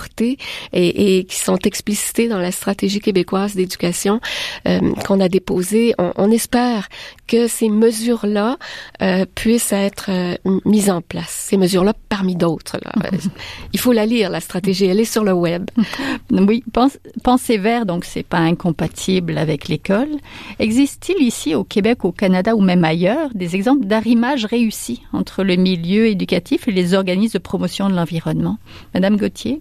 et, 0.73 1.19
et, 1.19 1.25
qui 1.25 1.37
sont 1.37 1.59
explicitées 1.59 2.29
dans 2.29 2.39
la 2.39 2.53
stratégie 2.53 3.01
québécoise 3.01 3.55
d'éducation 3.55 4.21
euh, 4.67 4.93
qu'on 5.07 5.21
a 5.21 5.29
déposée. 5.29 5.95
On, 5.99 6.13
on, 6.17 6.31
espère 6.31 6.89
que 7.27 7.47
ces 7.49 7.69
mesures-là 7.69 8.59
euh, 9.03 9.25
puissent 9.35 9.73
être 9.73 10.07
euh, 10.11 10.37
mises 10.65 10.91
en 10.91 11.01
place. 11.01 11.47
Ces 11.49 11.57
mesures-là 11.57 11.95
parmi 12.09 12.37
d'autres. 12.37 12.79
Il 13.73 13.81
faut 13.81 13.93
la 13.93 14.07
lire, 14.07 14.31
la 14.31 14.41
stratégie. 14.41 14.87
Elle 14.87 15.01
est 15.01 15.05
sur 15.05 15.25
le 15.25 15.33
web. 15.33 15.71
Oui, 16.31 16.63
pense, 16.73 16.99
pensée 17.23 17.59
vert, 17.59 17.87
donc 17.87 18.05
c'est 18.05 18.23
pas 18.25 18.39
incompatible 18.39 19.39
avec 19.39 19.69
l'école. 19.69 20.09
Existe-t-il 20.59 21.25
ici 21.25 21.55
au 21.55 21.65
Québec, 21.65 22.05
au 22.05 22.13
Canada 22.13 22.55
ou 22.57 22.61
même 22.61 22.85
ailleurs 22.85 23.31
des 23.35 23.55
exemples 23.55 23.87
d'arrimage 23.87 24.45
réussi 24.45 25.03
entre 25.13 25.45
le 25.45 25.57
milieu 25.57 26.07
éducatif 26.07 26.69
et 26.69 26.73
les 26.73 26.95
organismes 26.95 27.35
de 27.35 27.43
promotion 27.43 27.89
de 27.89 27.95
l'environnement? 27.95 28.59
Madame 28.95 29.17
Gauthier? 29.17 29.61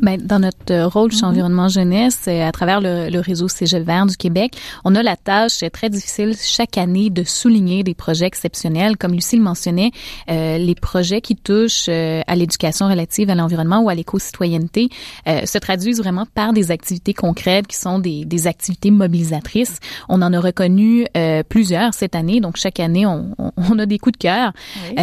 ben, 0.00 0.16
dans 0.20 0.38
notre 0.38 0.84
rôle 0.84 1.12
chez 1.12 1.18
mm 1.18 1.20
-hmm. 1.20 1.30
Environnement 1.30 1.68
Jeunesse, 1.68 2.24
euh, 2.28 2.48
à 2.48 2.52
travers 2.52 2.80
le, 2.80 3.10
le 3.10 3.20
réseau 3.20 3.48
Cégep 3.48 3.84
Vert 3.84 4.06
du 4.06 4.16
Québec, 4.16 4.50
on 4.84 4.94
a 4.94 5.02
la 5.02 5.16
tâche 5.16 5.60
très 5.72 5.90
difficile 5.90 6.34
chaque 6.56 6.76
année 6.78 7.08
de 7.10 7.22
souligner 7.24 7.82
des 7.82 7.94
projets 7.94 8.26
exceptionnels. 8.32 8.96
Comme 9.00 9.14
Lucille 9.20 9.40
mentionnait, 9.40 9.90
euh, 10.30 10.58
les 10.58 10.74
projets 10.74 11.20
qui 11.20 11.36
touchent 11.36 11.88
euh, 11.88 12.22
à 12.26 12.34
l'éducation 12.40 12.84
relative 12.88 13.28
à 13.30 13.34
l'environnement 13.34 13.80
ou 13.84 13.88
à 13.88 13.94
l'éco-citoyenneté 13.94 14.88
euh, 15.28 15.44
se 15.46 15.58
traduisent 15.58 16.00
vraiment 16.04 16.26
par 16.34 16.52
des 16.52 16.70
activités 16.70 17.14
concrètes 17.14 17.66
qui 17.72 17.76
sont 17.76 17.98
des, 17.98 18.24
des 18.24 18.46
activités 18.46 18.90
mobilisatrices. 18.90 19.76
On 20.08 20.20
en 20.22 20.32
a 20.32 20.40
reconnu 20.40 21.06
euh, 21.16 21.42
plusieurs 21.54 21.94
cette 21.94 22.14
année, 22.14 22.40
donc 22.40 22.56
chaque 22.56 22.80
année, 22.80 23.06
on, 23.06 23.34
on, 23.38 23.50
on 23.70 23.78
a 23.78 23.86
des 23.86 23.98
coups 23.98 24.16
de 24.18 24.22
cœur. 24.28 24.52
Oui. 24.82 24.94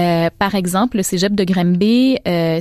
par 0.44 0.54
exemple, 0.62 0.94
le 0.98 1.04
Cégep 1.04 1.34
de 1.42 1.44
Granby 1.52 2.18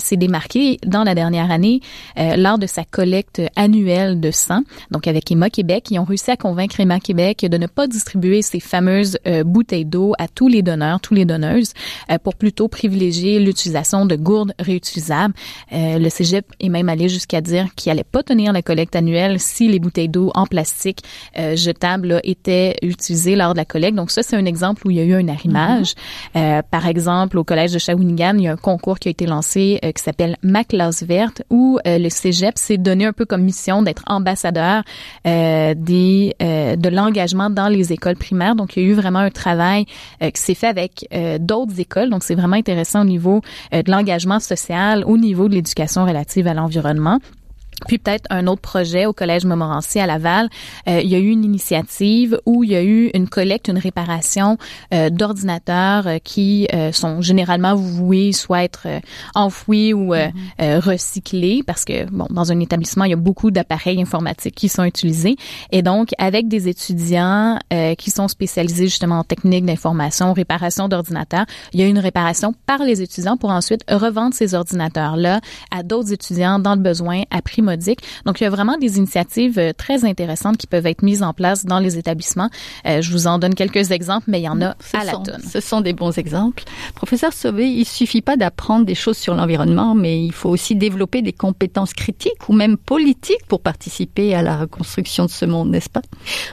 s'est 0.07 0.17
démarqué 0.27 0.79
dans 0.95 1.05
la 1.09 1.15
dernière 1.15 1.51
année 1.51 1.81
euh, 2.27 2.37
lors 2.37 2.59
de 2.59 2.67
sa 2.67 2.85
collecte 2.85 3.41
annuelle 3.57 4.21
de 4.21 4.31
sang. 4.31 4.63
Donc, 4.91 5.07
avec 5.07 5.31
Emma 5.31 5.51
Québec, 5.51 5.89
ils 5.91 5.99
ont 5.99 6.05
réussi 6.05 6.31
à 6.31 6.37
convaincre 6.37 6.81
Emma 6.81 7.01
Québec 7.01 7.47
de 7.49 7.57
ne 7.57 7.67
pas 7.67 7.87
distribuer 7.87 8.43
ces 8.43 8.61
fameuses 8.61 9.19
euh, 9.27 9.45
bouteilles 9.45 9.85
d'eau 9.85 10.13
à 10.19 10.29
tous 10.29 10.49
les 10.49 10.63
donneurs, 10.63 11.01
tous 11.01 11.15
les 11.15 11.25
donneuses, 11.25 11.73
euh, 12.11 12.19
pour 12.19 12.35
plutôt 12.35 12.69
privilégier 12.69 13.39
l'utilisation 13.41 14.07
de 14.07 14.17
gourdes 14.17 14.53
réutilisables. 14.59 15.35
Euh, 15.73 15.99
le 15.99 16.09
Cégep 16.11 16.47
est 16.61 16.69
même 16.69 16.89
allé 16.89 17.09
jusqu'à 17.09 17.41
dire 17.41 17.75
qu'il 17.75 17.91
allait 17.93 18.05
pas 18.05 18.23
tenir 18.23 18.53
la 18.53 18.63
collecte 18.63 18.97
annuelle 18.97 19.41
si 19.41 19.69
les 19.69 19.79
bouteilles 19.79 20.09
d'eau 20.09 20.31
en 20.35 20.47
plastique 20.47 21.03
euh, 21.39 21.57
jetables 21.57 22.09
là, 22.09 22.21
étaient 22.25 22.77
utilisées 22.83 23.37
lors 23.37 23.53
de 23.53 23.59
la 23.59 23.65
collecte. 23.65 23.97
Donc, 23.97 24.11
ça, 24.11 24.23
c'est 24.23 24.37
un 24.37 24.45
exemple 24.45 24.87
où 24.87 24.91
il 24.91 24.97
y 24.97 25.01
a 25.01 25.05
eu 25.05 25.15
un 25.15 25.29
arrimage. 25.29 25.95
Mm 26.35 26.39
-hmm. 26.39 26.63
par 26.71 26.87
exemple, 26.87 27.39
au 27.39 27.45
Collège 27.45 27.73
de 27.73 27.79
Shawinigan, 27.79 28.35
il 28.39 28.45
y 28.45 28.49
a 28.49 28.53
un 28.53 28.57
concours 28.57 28.99
qui 28.99 29.09
a 29.09 29.11
été 29.11 29.27
lancé 29.27 29.79
qui 29.83 30.03
s'appelle 30.03 30.37
Ma 30.43 30.65
classe 30.65 31.03
verte, 31.03 31.43
où 31.51 31.79
le 31.85 32.11
Cégep 32.17 32.59
s'est 32.59 32.79
donné 32.79 33.07
un 33.07 33.13
peu 33.13 33.25
comme 33.25 33.43
mission 33.43 33.83
d'être 33.83 34.03
ambassadeur 34.07 34.83
euh, 35.27 35.75
des, 35.77 36.35
euh, 36.43 36.77
de 36.77 36.89
l'engagement 36.89 37.51
dans 37.51 37.69
les 37.69 37.93
écoles 37.93 38.17
primaires. 38.17 38.57
Donc, 38.57 38.77
il 38.77 38.83
y 38.83 38.87
a 38.87 38.89
eu 38.89 38.95
vraiment 38.95 39.21
un 39.21 39.31
travail 39.31 39.87
euh, 40.23 40.31
qui 40.31 40.41
s'est 40.41 40.55
fait 40.55 40.67
avec 40.69 41.07
euh, 41.13 41.39
d'autres 41.39 41.79
écoles. 41.81 42.11
Donc, 42.11 42.25
c'est 42.25 42.35
vraiment 42.35 42.57
intéressant 42.57 43.03
au 43.03 43.05
niveau 43.05 43.41
euh, 43.73 43.83
de 43.83 43.91
l'engagement 43.91 44.41
social, 44.41 45.05
au 45.07 45.17
niveau 45.19 45.49
de 45.49 45.55
l'éducation 45.55 46.05
relative 46.05 46.47
à 46.47 46.55
l'environnement. 46.55 47.19
Puis 47.87 47.99
peut-être 47.99 48.25
un 48.31 48.47
autre 48.47 48.63
projet 48.63 49.05
au 49.05 49.13
Collège 49.13 49.45
Montmorency 49.45 50.01
à 50.01 50.07
Laval, 50.07 50.49
euh, 50.89 51.01
il 51.03 51.11
y 51.11 51.15
a 51.15 51.19
eu 51.19 51.29
une 51.29 51.45
initiative 51.45 52.41
où 52.47 52.65
il 52.65 52.71
y 52.71 52.77
a 52.77 52.83
eu 52.83 53.11
une 53.13 53.29
collecte, 53.29 53.69
une 53.69 53.79
réparation 53.79 54.57
euh, 54.95 55.11
d'ordinateurs 55.11 56.07
euh, 56.07 56.19
qui 56.25 56.69
sont 56.93 57.21
généralement 57.21 57.75
voués 57.75 58.33
soit 58.33 58.65
être 58.65 58.87
enfouis 59.35 59.93
ou 59.93 60.15
mm-hmm. 60.15 60.79
recyclés 60.79 61.63
parce 61.67 61.85
que 61.85 62.09
bon 62.11 62.27
dans 62.31 62.51
un 62.53 62.61
établissement 62.61 63.05
il 63.05 63.11
y 63.11 63.15
a 63.15 63.19
beaucoup 63.19 63.51
d'appareils 63.51 64.01
informatiques 64.01 64.55
qui 64.55 64.69
sont 64.69 64.85
utilisés 64.85 65.37
et 65.71 65.83
donc 65.83 66.11
avec 66.19 66.49
des 66.49 66.69
étudiants 66.69 67.59
qui 67.99 68.11
sont 68.11 68.29
spécialisés 68.29 68.87
justement 68.87 69.21
en 69.21 69.25
technique 69.25 69.65
d'information, 69.65 70.33
réparation 70.33 70.89
d'ordinateurs, 70.89 71.47
il 71.73 71.81
y 71.81 71.83
a 71.83 71.87
une 71.87 71.99
réparation 71.99 72.55
par 72.67 72.79
les 72.79 73.03
étudiants 73.03 73.37
pour 73.37 73.51
ensuite 73.51 73.85
revendre 73.91 74.35
ces 74.35 74.55
ordinateurs 74.55 75.17
là 75.17 75.41
à 75.71 75.83
d'autres 75.83 76.13
étudiants 76.13 76.59
dans 76.59 76.75
le 76.75 76.81
besoin 76.81 77.23
à 77.31 77.43
prix 77.43 77.63
modique. 77.67 78.01
Donc, 78.25 78.41
il 78.41 78.45
y 78.45 78.47
a 78.47 78.51
vraiment 78.51 78.79
des 78.79 78.99
initiatives 78.99 79.59
euh, 79.59 79.73
très 79.73 80.05
intéressantes 80.05 80.57
qui 80.57 80.67
peuvent 80.67 80.87
être 80.87 81.03
mises 81.03 81.23
en 81.23 81.33
place 81.33 81.65
dans 81.65 81.79
les 81.79 81.99
établissements. 81.99 82.51
Euh, 82.87 83.03
je 83.03 83.11
vous 83.13 83.27
en 83.27 83.39
donne 83.39 83.55
quelques 83.55 83.91
exemples, 83.91 84.27
mais 84.29 84.41
il 84.41 84.45
y 84.45 84.49
en 84.49 84.63
a 84.63 84.75
ce 84.81 84.97
à 84.97 85.05
la 85.05 85.13
tonne. 85.13 85.43
Ce 85.47 85.61
sont 85.61 85.81
des 85.81 85.93
bons 85.93 86.17
exemples. 86.19 86.65
Professeur 86.95 87.33
Sauvé, 87.33 87.69
il 87.69 87.85
suffit 87.85 88.23
pas 88.23 88.37
d'apprendre 88.37 88.87
des 88.87 88.95
choses 88.95 89.19
sur 89.19 89.35
l'environnement, 89.35 89.95
mais 89.95 90.25
il 90.25 90.33
faut 90.33 90.51
aussi 90.51 90.75
développer 90.75 91.23
des 91.23 91.33
compétences 91.33 91.93
critiques 91.93 92.49
ou 92.49 92.53
même 92.53 92.77
politiques 92.77 93.45
pour 93.49 93.61
participer 93.61 94.35
à 94.35 94.43
la 94.43 94.57
reconstruction 94.57 95.27
de 95.27 95.31
ce 95.31 95.45
monde, 95.45 95.71
n'est-ce 95.71 95.91
pas? 95.91 96.03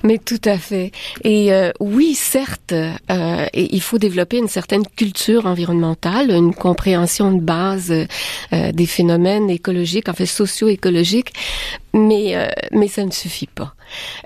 Mais 0.03 0.17
tout 0.17 0.41
à 0.45 0.57
fait. 0.57 0.91
Et 1.23 1.53
euh, 1.53 1.71
oui, 1.79 2.15
certes, 2.15 2.73
euh, 2.73 3.45
et 3.53 3.75
il 3.75 3.81
faut 3.81 3.97
développer 3.97 4.37
une 4.37 4.47
certaine 4.47 4.83
culture 4.95 5.45
environnementale, 5.45 6.31
une 6.31 6.53
compréhension 6.53 7.31
de 7.31 7.41
base 7.41 7.91
euh, 7.91 8.71
des 8.71 8.85
phénomènes 8.85 9.49
écologiques, 9.49 10.09
en 10.09 10.13
fait 10.13 10.25
socio-écologiques 10.25 11.02
muziek. 11.03 11.31
Mais 11.93 12.35
euh, 12.35 12.47
mais 12.71 12.87
ça 12.87 13.05
ne 13.05 13.11
suffit 13.11 13.47
pas. 13.47 13.75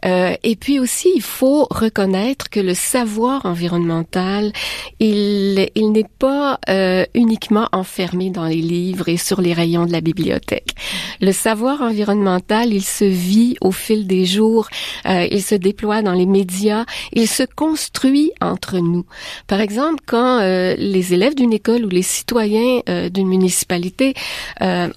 Euh, 0.06 0.36
et 0.44 0.56
puis 0.56 0.80
aussi, 0.80 1.10
il 1.16 1.22
faut 1.22 1.68
reconnaître 1.70 2.50
que 2.50 2.60
le 2.60 2.74
savoir 2.74 3.46
environnemental, 3.46 4.52
il, 5.00 5.70
il 5.76 5.92
n'est 5.92 6.06
pas 6.20 6.60
euh, 6.70 7.06
uniquement 7.14 7.68
enfermé 7.72 8.30
dans 8.30 8.46
les 8.46 8.62
livres 8.62 9.10
et 9.10 9.18
sur 9.18 9.42
les 9.42 9.54
rayons 9.54 9.86
de 9.86 9.92
la 9.92 10.02
bibliothèque. 10.02 10.76
Le 11.22 11.32
savoir 11.32 11.82
environnemental, 11.82 12.74
il 12.74 12.84
se 12.84 13.06
vit 13.06 13.58
au 13.62 13.72
fil 13.72 14.08
des 14.08 14.26
jours, 14.26 14.70
euh, 15.08 15.28
il 15.32 15.42
se 15.42 15.56
déploie 15.56 16.02
dans 16.02 16.14
les 16.14 16.26
médias, 16.26 16.86
il 17.14 17.28
se 17.28 17.44
construit 17.44 18.32
entre 18.42 18.78
nous. 18.78 19.06
Par 19.48 19.62
exemple, 19.62 20.04
quand 20.06 20.40
euh, 20.40 20.76
les 20.78 21.14
élèves 21.14 21.36
d'une 21.36 21.54
école 21.54 21.86
ou 21.86 21.90
les 21.90 22.02
citoyens 22.02 22.82
euh, 22.90 23.10
d'une 23.10 23.28
municipalité 23.28 24.14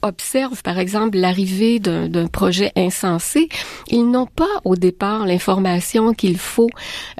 observent, 0.03 0.63
par 0.63 0.79
exemple, 0.79 1.19
l'arrivée 1.19 1.79
d'un 1.79 2.27
projet 2.27 2.60
insensé, 2.77 3.49
ils 3.89 4.09
n'ont 4.09 4.27
pas 4.27 4.49
au 4.65 4.77
départ 4.77 5.27
l'information 5.27 6.15
qu'il 6.15 6.39
faut 6.39 6.71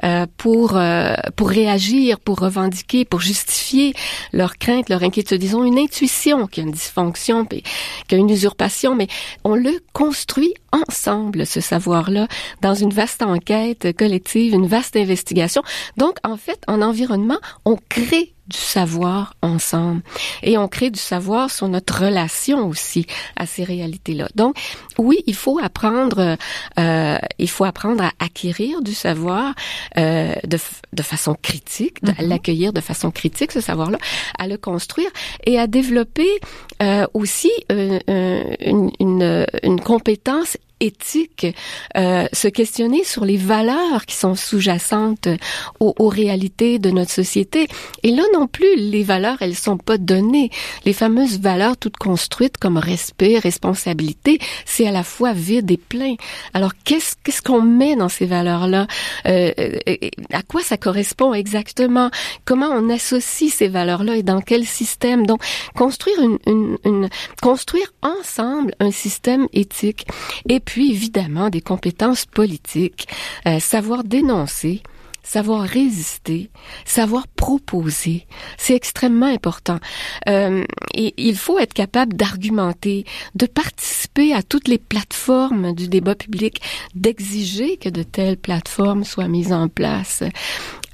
euh, 0.03 0.25
pour 0.37 0.75
euh, 0.75 1.15
pour 1.35 1.49
réagir, 1.49 2.19
pour 2.19 2.39
revendiquer, 2.39 3.05
pour 3.05 3.21
justifier 3.21 3.93
leurs 4.33 4.57
craintes, 4.57 4.89
leur 4.89 5.03
inquiétude. 5.03 5.39
Disons 5.39 5.63
une 5.63 5.79
intuition 5.79 6.47
qui 6.47 6.59
a 6.61 6.63
une 6.63 6.71
dysfonction, 6.71 7.45
qui 7.45 7.63
a 8.11 8.17
une 8.17 8.29
usurpation, 8.29 8.95
mais 8.95 9.07
on 9.43 9.55
le 9.55 9.79
construit 9.93 10.53
ensemble 10.71 11.45
ce 11.45 11.59
savoir-là 11.59 12.27
dans 12.61 12.73
une 12.73 12.91
vaste 12.91 13.21
enquête 13.21 13.95
collective, 13.97 14.53
une 14.53 14.67
vaste 14.67 14.95
investigation. 14.95 15.61
Donc 15.97 16.17
en 16.23 16.37
fait, 16.37 16.61
en 16.67 16.81
environnement, 16.81 17.39
on 17.65 17.77
crée 17.89 18.33
du 18.51 18.57
savoir 18.57 19.33
ensemble 19.41 20.01
et 20.43 20.57
on 20.57 20.67
crée 20.67 20.89
du 20.89 20.99
savoir 20.99 21.49
sur 21.49 21.67
notre 21.67 22.05
relation 22.05 22.67
aussi 22.67 23.05
à 23.35 23.45
ces 23.45 23.63
réalités-là. 23.63 24.27
Donc 24.35 24.55
oui, 24.97 25.23
il 25.25 25.35
faut 25.35 25.59
apprendre, 25.59 26.37
euh, 26.79 27.17
il 27.39 27.49
faut 27.49 27.65
apprendre 27.65 28.03
à 28.03 28.11
acquérir 28.19 28.81
du 28.81 28.93
savoir 28.93 29.53
euh, 29.97 30.33
de, 30.45 30.57
de 30.93 31.03
façon 31.03 31.35
critique, 31.41 31.97
à 32.03 32.11
mm-hmm. 32.11 32.27
l'accueillir 32.27 32.73
de 32.73 32.81
façon 32.81 33.11
critique 33.11 33.51
ce 33.51 33.61
savoir-là, 33.61 33.97
à 34.37 34.47
le 34.47 34.57
construire 34.57 35.09
et 35.45 35.57
à 35.57 35.67
développer 35.67 36.29
euh, 36.81 37.07
aussi 37.13 37.51
euh, 37.71 37.99
euh, 38.09 38.55
une, 38.59 38.91
une, 38.99 39.47
une 39.63 39.79
compétence 39.79 40.57
éthique, 40.81 41.47
euh, 41.95 42.27
se 42.33 42.47
questionner 42.47 43.03
sur 43.03 43.23
les 43.23 43.37
valeurs 43.37 44.05
qui 44.05 44.15
sont 44.15 44.35
sous-jacentes 44.35 45.29
aux, 45.79 46.09
réalités 46.09 46.79
de 46.79 46.89
notre 46.89 47.11
société. 47.11 47.67
Et 48.03 48.11
là 48.11 48.23
non 48.33 48.47
plus, 48.47 48.75
les 48.75 49.03
valeurs, 49.03 49.37
elles 49.41 49.55
sont 49.55 49.77
pas 49.77 49.97
données. 49.97 50.49
Les 50.83 50.93
fameuses 50.93 51.39
valeurs 51.39 51.77
toutes 51.77 51.97
construites 51.97 52.57
comme 52.57 52.77
respect, 52.77 53.37
responsabilité, 53.39 54.39
c'est 54.65 54.87
à 54.87 54.91
la 54.91 55.03
fois 55.03 55.33
vide 55.33 55.71
et 55.71 55.77
plein. 55.77 56.15
Alors 56.53 56.73
qu'est-ce 56.83 57.15
qu'est-ce 57.23 57.41
qu'on 57.41 57.61
met 57.61 57.95
dans 57.95 58.09
ces 58.09 58.25
valeurs-là? 58.25 58.87
Euh, 59.27 59.51
À 60.33 60.41
quoi 60.41 60.61
ça 60.61 60.77
correspond 60.77 61.33
exactement? 61.33 62.09
Comment 62.45 62.69
on 62.69 62.89
associe 62.89 63.53
ces 63.53 63.67
valeurs-là 63.67 64.17
et 64.17 64.23
dans 64.23 64.41
quel 64.41 64.65
système? 64.65 65.25
Donc 65.25 65.41
construire 65.75 66.19
une, 66.19 66.39
une, 66.47 66.77
une 66.83 67.09
construire 67.41 67.93
ensemble 68.01 68.73
un 68.79 68.91
système 68.91 69.47
éthique 69.53 70.07
et 70.49 70.59
puis 70.59 70.70
puis 70.71 70.91
évidemment 70.91 71.49
des 71.49 71.59
compétences 71.59 72.25
politiques, 72.25 73.05
euh, 73.45 73.59
savoir 73.59 74.05
dénoncer, 74.05 74.81
savoir 75.21 75.63
résister, 75.63 76.49
savoir 76.85 77.27
proposer. 77.27 78.25
C'est 78.57 78.73
extrêmement 78.73 79.25
important. 79.25 79.79
Euh, 80.29 80.63
et 80.93 81.13
il 81.17 81.35
faut 81.35 81.59
être 81.59 81.73
capable 81.73 82.13
d'argumenter, 82.13 83.03
de 83.35 83.47
participer 83.47 84.33
à 84.33 84.43
toutes 84.43 84.69
les 84.69 84.77
plateformes 84.77 85.73
du 85.73 85.89
débat 85.89 86.15
public, 86.15 86.61
d'exiger 86.95 87.75
que 87.75 87.89
de 87.89 88.03
telles 88.03 88.37
plateformes 88.37 89.03
soient 89.03 89.27
mises 89.27 89.51
en 89.51 89.67
place 89.67 90.23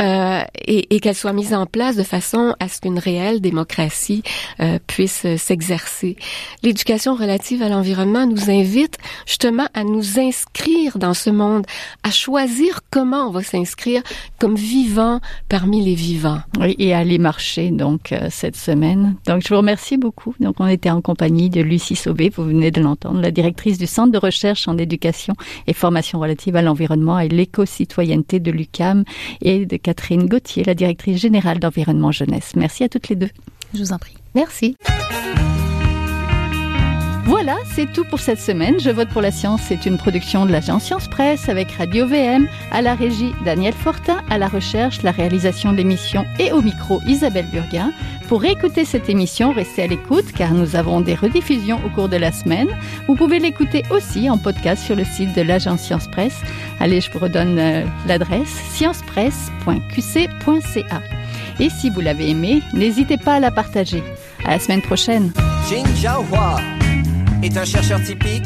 euh, 0.01 0.41
et, 0.65 0.95
et 0.95 0.99
qu'elle 0.99 1.15
soit 1.15 1.33
mise 1.33 1.53
en 1.53 1.65
place 1.65 1.95
de 1.95 2.03
façon 2.03 2.53
à 2.59 2.67
ce 2.67 2.81
qu'une 2.81 2.99
réelle 2.99 3.41
démocratie 3.41 4.23
euh, 4.59 4.79
puisse 4.85 5.25
s'exercer. 5.37 6.17
L'éducation 6.63 7.15
relative 7.15 7.61
à 7.61 7.69
l'environnement 7.69 8.25
nous 8.25 8.49
invite 8.49 8.97
justement 9.25 9.67
à 9.73 9.83
nous 9.83 10.19
inscrire 10.19 10.97
dans 10.97 11.13
ce 11.13 11.29
monde, 11.29 11.65
à 12.03 12.11
choisir 12.11 12.81
comment 12.91 13.27
on 13.27 13.31
va 13.31 13.43
s'inscrire 13.43 14.01
comme 14.39 14.55
vivant 14.55 15.19
parmi 15.49 15.83
les 15.83 15.95
vivants. 15.95 16.39
Oui, 16.59 16.75
et 16.79 16.93
à 16.93 16.99
aller 16.99 17.17
marcher 17.17 17.71
donc 17.71 18.11
euh, 18.11 18.27
cette 18.29 18.55
semaine. 18.55 19.15
Donc 19.25 19.41
je 19.43 19.49
vous 19.49 19.57
remercie 19.57 19.97
beaucoup. 19.97 20.35
Donc 20.39 20.55
on 20.59 20.67
était 20.67 20.91
en 20.91 21.01
compagnie 21.01 21.49
de 21.49 21.61
Lucie 21.61 21.95
Saubé, 21.95 22.29
vous 22.29 22.43
venez 22.43 22.71
de 22.71 22.81
l'entendre, 22.81 23.21
la 23.21 23.31
directrice 23.31 23.77
du 23.77 23.87
Centre 23.87 24.11
de 24.11 24.17
recherche 24.17 24.67
en 24.67 24.77
éducation 24.77 25.33
et 25.65 25.73
formation 25.73 26.19
relative 26.19 26.55
à 26.55 26.61
l'environnement 26.61 27.19
et 27.19 27.29
l'éco-citoyenneté 27.29 28.39
de 28.39 28.51
l'UCAM 28.51 29.03
et 29.41 29.65
de 29.65 29.77
Catherine 29.87 30.27
Gauthier, 30.27 30.65
la 30.65 30.75
directrice 30.75 31.17
générale 31.17 31.59
d'Environnement 31.59 32.11
Jeunesse. 32.11 32.57
Merci 32.57 32.83
à 32.83 32.89
toutes 32.89 33.07
les 33.07 33.15
deux. 33.15 33.29
Je 33.73 33.79
vous 33.79 33.93
en 33.93 33.97
prie. 33.97 34.17
Merci. 34.35 34.75
Voilà, 37.27 37.57
c'est 37.65 37.91
tout 37.91 38.05
pour 38.05 38.21
cette 38.21 38.39
semaine. 38.39 38.79
Je 38.79 38.89
vote 38.89 39.09
pour 39.09 39.21
la 39.21 39.31
science, 39.31 39.59
c'est 39.67 39.85
une 39.85 39.97
production 39.97 40.45
de 40.45 40.51
l'agence 40.53 40.85
Science 40.85 41.09
Presse 41.09 41.49
avec 41.49 41.69
Radio 41.73 42.07
VM, 42.07 42.47
à 42.71 42.81
la 42.81 42.95
régie 42.95 43.33
Daniel 43.43 43.73
Fortin, 43.73 44.21
à 44.29 44.37
la 44.37 44.47
recherche, 44.47 45.03
la 45.03 45.11
réalisation 45.11 45.73
de 45.73 45.77
l'émission 45.77 46.25
et 46.39 46.53
au 46.53 46.61
micro 46.61 47.01
Isabelle 47.05 47.47
Burguin. 47.51 47.91
Pour 48.29 48.39
réécouter 48.41 48.85
cette 48.85 49.09
émission, 49.09 49.51
restez 49.51 49.83
à 49.83 49.87
l'écoute 49.87 50.31
car 50.37 50.53
nous 50.53 50.77
avons 50.77 51.01
des 51.01 51.15
rediffusions 51.15 51.81
au 51.85 51.89
cours 51.89 52.07
de 52.07 52.15
la 52.15 52.31
semaine. 52.31 52.69
Vous 53.07 53.15
pouvez 53.15 53.39
l'écouter 53.39 53.83
aussi 53.89 54.29
en 54.29 54.37
podcast 54.37 54.85
sur 54.85 54.95
le 54.95 55.03
site 55.03 55.35
de 55.35 55.41
l'agence 55.41 55.81
Science 55.81 56.07
Presse. 56.07 56.39
Allez, 56.79 57.01
je 57.01 57.11
vous 57.11 57.19
redonne 57.19 57.59
euh, 57.59 57.83
l'adresse 58.07 58.47
sciencepresse.qc.ca. 58.71 61.01
Et 61.59 61.69
si 61.69 61.89
vous 61.89 61.99
l'avez 61.99 62.29
aimé, 62.29 62.61
n'hésitez 62.73 63.17
pas 63.17 63.33
à 63.33 63.41
la 63.41 63.51
partager. 63.51 64.01
À 64.45 64.51
la 64.51 64.59
semaine 64.59 64.81
prochaine. 64.81 65.33
Est 67.43 67.57
un 67.57 67.65
chercheur 67.65 68.01
typique 68.01 68.43